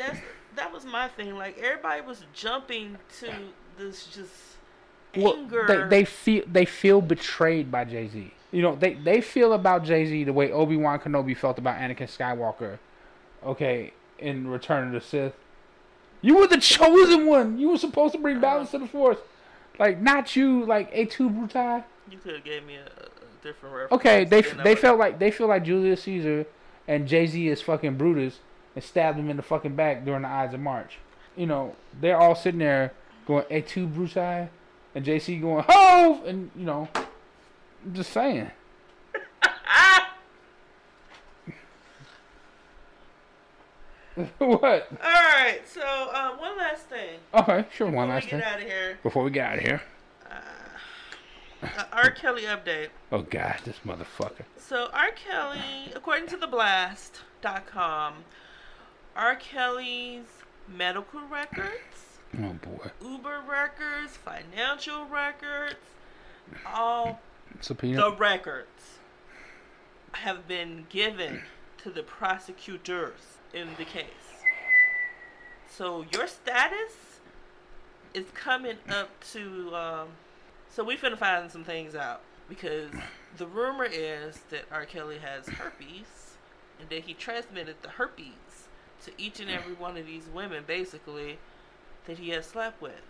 [0.00, 0.18] That's
[0.56, 1.36] that was my thing.
[1.36, 3.32] Like everybody was jumping to
[3.78, 4.32] this just
[5.14, 5.64] anger.
[5.68, 8.32] they they feel they feel betrayed by Jay Z.
[8.50, 11.76] You know they they feel about Jay Z the way Obi Wan Kenobi felt about
[11.78, 12.78] Anakin Skywalker.
[13.44, 15.34] Okay, in Return of the Sith,
[16.22, 17.58] you were the chosen one.
[17.58, 18.42] You were supposed to bring uh-huh.
[18.42, 19.18] balance to the Force.
[19.78, 21.84] Like not you, like Et tu Brute.
[22.10, 23.92] you could have gave me a, a different reference.
[23.92, 26.46] Okay, they they felt like they feel like Julius Caesar
[26.88, 28.38] and Jay Z is fucking Brutus
[28.74, 30.98] and stabbed him in the fucking back during the Ides of March.
[31.36, 32.92] You know, they're all sitting there
[33.26, 38.50] going Et tu Brute, and JC going ho, and you know, I'm just saying.
[44.38, 44.88] what?
[44.92, 47.18] All right, so uh, one last thing.
[47.34, 47.86] Okay, sure.
[47.88, 48.98] One Before last we thing get out of here.
[49.02, 49.82] before we get out of here.
[51.62, 52.10] Uh, R.
[52.10, 52.88] Kelly update.
[53.12, 54.44] Oh God, this motherfucker.
[54.56, 55.10] So R.
[55.10, 58.14] Kelly, according to theblast.com,
[59.20, 59.36] R.
[59.36, 60.24] Kelly's
[60.66, 65.74] medical records, Oh boy, Uber records, financial records,
[66.66, 67.20] all
[67.60, 68.00] subpoena.
[68.00, 68.96] the records
[70.12, 71.42] have been given
[71.82, 73.20] to the prosecutors
[73.52, 74.06] in the case.
[75.68, 77.20] So your status
[78.14, 79.76] is coming up to.
[79.76, 80.08] Um,
[80.70, 82.90] so we finna find some things out because
[83.36, 84.86] the rumor is that R.
[84.86, 86.36] Kelly has herpes
[86.80, 88.32] and that he transmitted the herpes
[89.04, 91.38] to each and every one of these women, basically,
[92.06, 93.02] that he has slept with.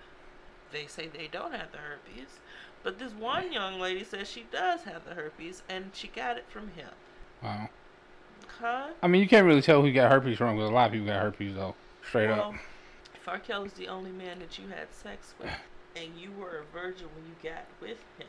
[0.73, 2.39] They say they don't have the herpes,
[2.83, 6.47] but this one young lady says she does have the herpes and she got it
[6.49, 6.91] from him.
[7.43, 7.69] Wow.
[8.61, 8.89] Huh?
[9.03, 11.09] I mean, you can't really tell who got herpes from, because a lot of people
[11.09, 11.75] got herpes though.
[12.07, 12.55] Straight well, up.
[13.15, 13.39] if R.
[13.39, 15.51] Kelly's the only man that you had sex with,
[15.97, 18.29] and you were a virgin when you got with him,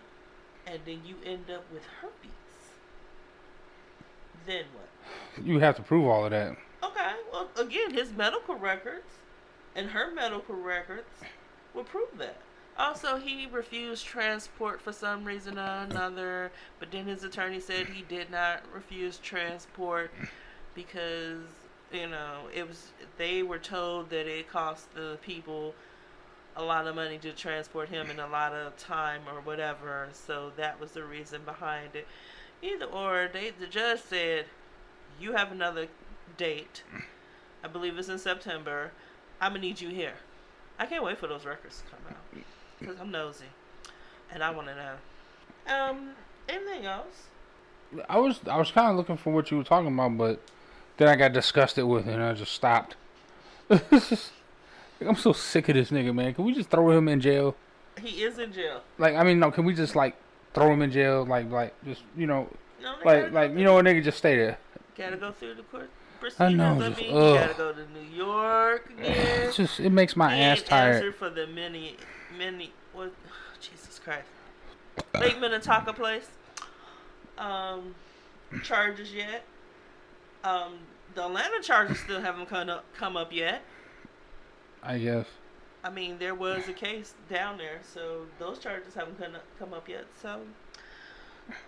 [0.68, 2.30] and then you end up with herpes,
[4.46, 5.46] then what?
[5.46, 6.56] You have to prove all of that.
[6.84, 9.06] Okay, well, again, his medical records
[9.76, 11.08] and her medical records
[11.74, 12.38] will prove that.
[12.78, 18.02] Also, he refused transport for some reason or another, but then his attorney said he
[18.04, 20.10] did not refuse transport
[20.74, 21.44] because,
[21.92, 25.76] you know, it was they were told that it cost the people
[26.56, 30.52] a lot of money to transport him and a lot of time or whatever, so
[30.58, 32.08] that was the reason behind it.
[32.62, 34.46] Either or, they the judge said,
[35.20, 35.88] "You have another
[36.38, 36.84] date.
[37.64, 38.92] I believe it's in September.
[39.40, 40.14] I'm gonna need you here."
[40.80, 42.44] I can't wait for those records to come out
[42.80, 43.46] because I'm nosy
[44.32, 44.94] and I want to know.
[45.72, 46.10] Um,
[46.50, 47.28] anything else?
[48.10, 50.40] I was I was kind of looking for what you were talking about, but
[50.98, 52.96] then I got disgusted with it and I just stopped.
[53.70, 56.34] I'm so sick of this nigga, man.
[56.34, 57.56] Can we just throw him in jail?
[58.02, 58.82] He is in jail.
[58.98, 59.52] Like, I mean, no.
[59.52, 60.16] Can we just like
[60.54, 61.26] throw him in jail?
[61.26, 62.48] Like, like just you know,
[62.82, 64.58] No, like, like you know, a nigga just stay there.
[64.98, 65.90] gotta go through the court
[66.40, 67.00] I know, I, mean, ugh.
[67.00, 69.48] you gotta go to New York again.
[69.48, 70.96] It's just it makes my He ass tired.
[70.96, 71.98] answered for the many,
[72.38, 72.72] many.
[72.94, 73.14] What?
[73.60, 74.28] Jesus Christ.
[75.20, 76.28] Lake Minnetonka place.
[77.38, 77.96] Um,
[78.64, 79.44] charges yet?
[80.44, 80.74] Um,
[81.16, 83.64] the Atlanta charges still haven't come up, come up yet.
[84.84, 85.28] I guess.
[85.84, 89.74] I mean, there was a case down there, so those charges haven't come up, come
[89.74, 90.06] up yet.
[90.22, 90.42] So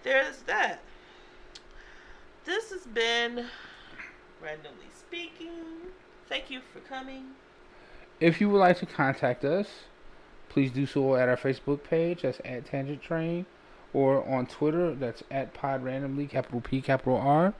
[0.03, 0.81] there's that.
[2.45, 3.45] This has been
[4.41, 5.49] randomly speaking.
[6.27, 7.31] Thank you for coming.
[8.19, 9.68] If you would like to contact us,
[10.49, 12.22] please do so at our Facebook page.
[12.22, 13.45] That's at Tangent Train,
[13.93, 14.93] or on Twitter.
[14.95, 17.53] That's at Pod Randomly, capital P, capital R.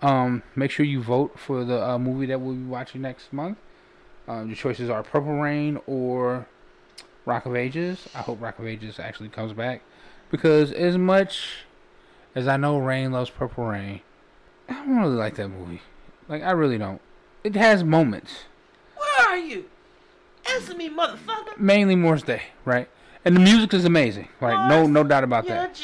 [0.00, 3.58] Um, make sure you vote for the uh, movie that we'll be watching next month.
[4.26, 6.46] Um, your choices are Purple Rain or
[7.24, 8.08] Rock of Ages.
[8.14, 9.82] I hope Rock of Ages actually comes back
[10.30, 11.64] because as much
[12.34, 14.00] as I know Rain loves Purple Rain,
[14.68, 15.82] I don't really like that movie.
[16.32, 16.98] Like I really don't.
[17.44, 18.44] It has moments.
[18.96, 19.66] Where are you?
[20.50, 21.58] Answer me, motherfucker.
[21.58, 22.88] mainly Morris Day, right?
[23.22, 24.66] And the music is amazing, right?
[24.66, 25.78] No, no doubt about that,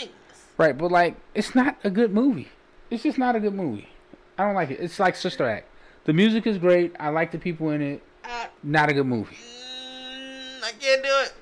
[0.56, 0.76] right?
[0.76, 2.48] But like, it's not a good movie.
[2.90, 3.90] It's just not a good movie.
[4.38, 4.80] I don't like it.
[4.80, 5.66] It's like Sister Act.
[6.04, 6.96] The music is great.
[6.98, 8.02] I like the people in it.
[8.24, 9.36] I, Not a good movie.
[9.36, 11.34] mm, I can't do it.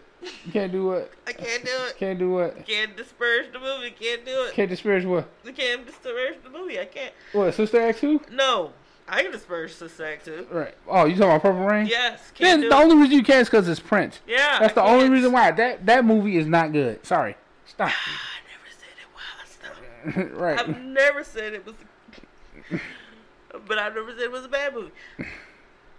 [0.46, 1.12] You can't do what?
[1.26, 1.96] I can't do it.
[1.96, 2.66] Can't do it.
[2.66, 3.90] Can't disparage the movie.
[3.90, 4.54] Can't do it.
[4.54, 5.28] Can't disparage what?
[5.46, 6.80] I can't disparage the movie.
[6.80, 7.12] I can't.
[7.32, 8.20] What Sister Act two?
[8.32, 8.72] No,
[9.08, 10.46] I can disparage Sister Act too.
[10.50, 10.74] Right.
[10.88, 11.86] Oh, you talking about Purple Rain?
[11.86, 12.72] Yes, Then the it.
[12.72, 14.18] only reason you can't is because it's Prince.
[14.26, 15.52] yeah, That's the only reason why.
[15.52, 17.04] That that movie is not good.
[17.06, 17.36] Sorry.
[17.66, 17.90] Stop.
[17.90, 17.94] I
[18.52, 20.38] never said it was though.
[20.44, 20.58] right.
[20.58, 21.74] I've never said it was.
[23.66, 24.90] But I never said it was a bad movie.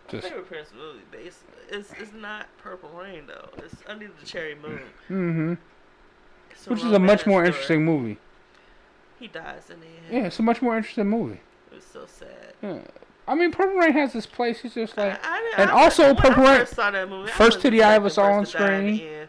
[0.09, 0.27] Just.
[0.27, 3.49] favorite Prince movie, basically, it's it's not Purple Rain though.
[3.57, 4.79] It's Under the Cherry Moon.
[5.09, 5.53] Mm-hmm.
[6.71, 7.47] Which is a much more story.
[7.47, 8.17] interesting movie.
[9.19, 9.95] He dies in the end.
[10.11, 11.39] Yeah, it's a much more interesting movie.
[11.77, 12.53] Was so sad.
[12.61, 12.79] Yeah.
[13.27, 14.61] I mean, Purple Rain has this place.
[14.61, 17.59] He's just like I, I, and I, also Purple Rain- first saw that movie, first
[17.59, 19.27] I titty I ever saw on the first to die in the screen.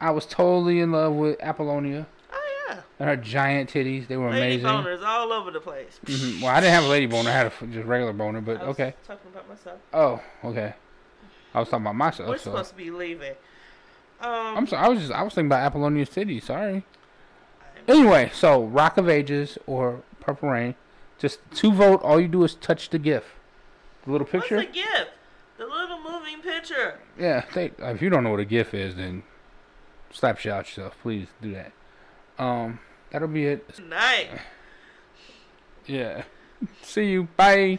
[0.00, 4.08] I was totally in love with Apollonia Oh yeah, and her giant titties.
[4.08, 4.68] They were lady amazing.
[4.68, 5.98] boners all over the place.
[6.06, 7.30] hmm Well, I didn't have a lady boner.
[7.30, 8.94] I had a just regular boner, but I was okay.
[9.06, 9.78] Talking about myself.
[9.94, 10.74] Oh, okay.
[11.54, 12.28] I was talking about myself.
[12.28, 12.36] We're.
[12.36, 12.50] So.
[12.50, 13.32] supposed to be leaving.
[14.20, 14.84] Um, I'm sorry.
[14.84, 16.42] I was just I was thinking about Apollonia's titties.
[16.42, 16.84] Sorry.
[17.88, 20.74] Anyway, so Rock of Ages or Purple Rain,
[21.18, 22.02] just two vote.
[22.02, 23.34] All you do is touch the GIF,
[24.04, 24.56] the little picture.
[24.56, 25.10] What's the gift?
[25.58, 26.98] The little moving picture.
[27.18, 29.22] Yeah, they, if you don't know what a GIF is, then
[30.10, 30.96] slap shit out yourself.
[31.02, 31.72] Please do that.
[32.38, 32.80] Um,
[33.10, 33.78] that'll be it.
[33.88, 34.28] Night.
[35.86, 36.24] Yeah.
[36.82, 37.28] See you.
[37.36, 37.78] Bye.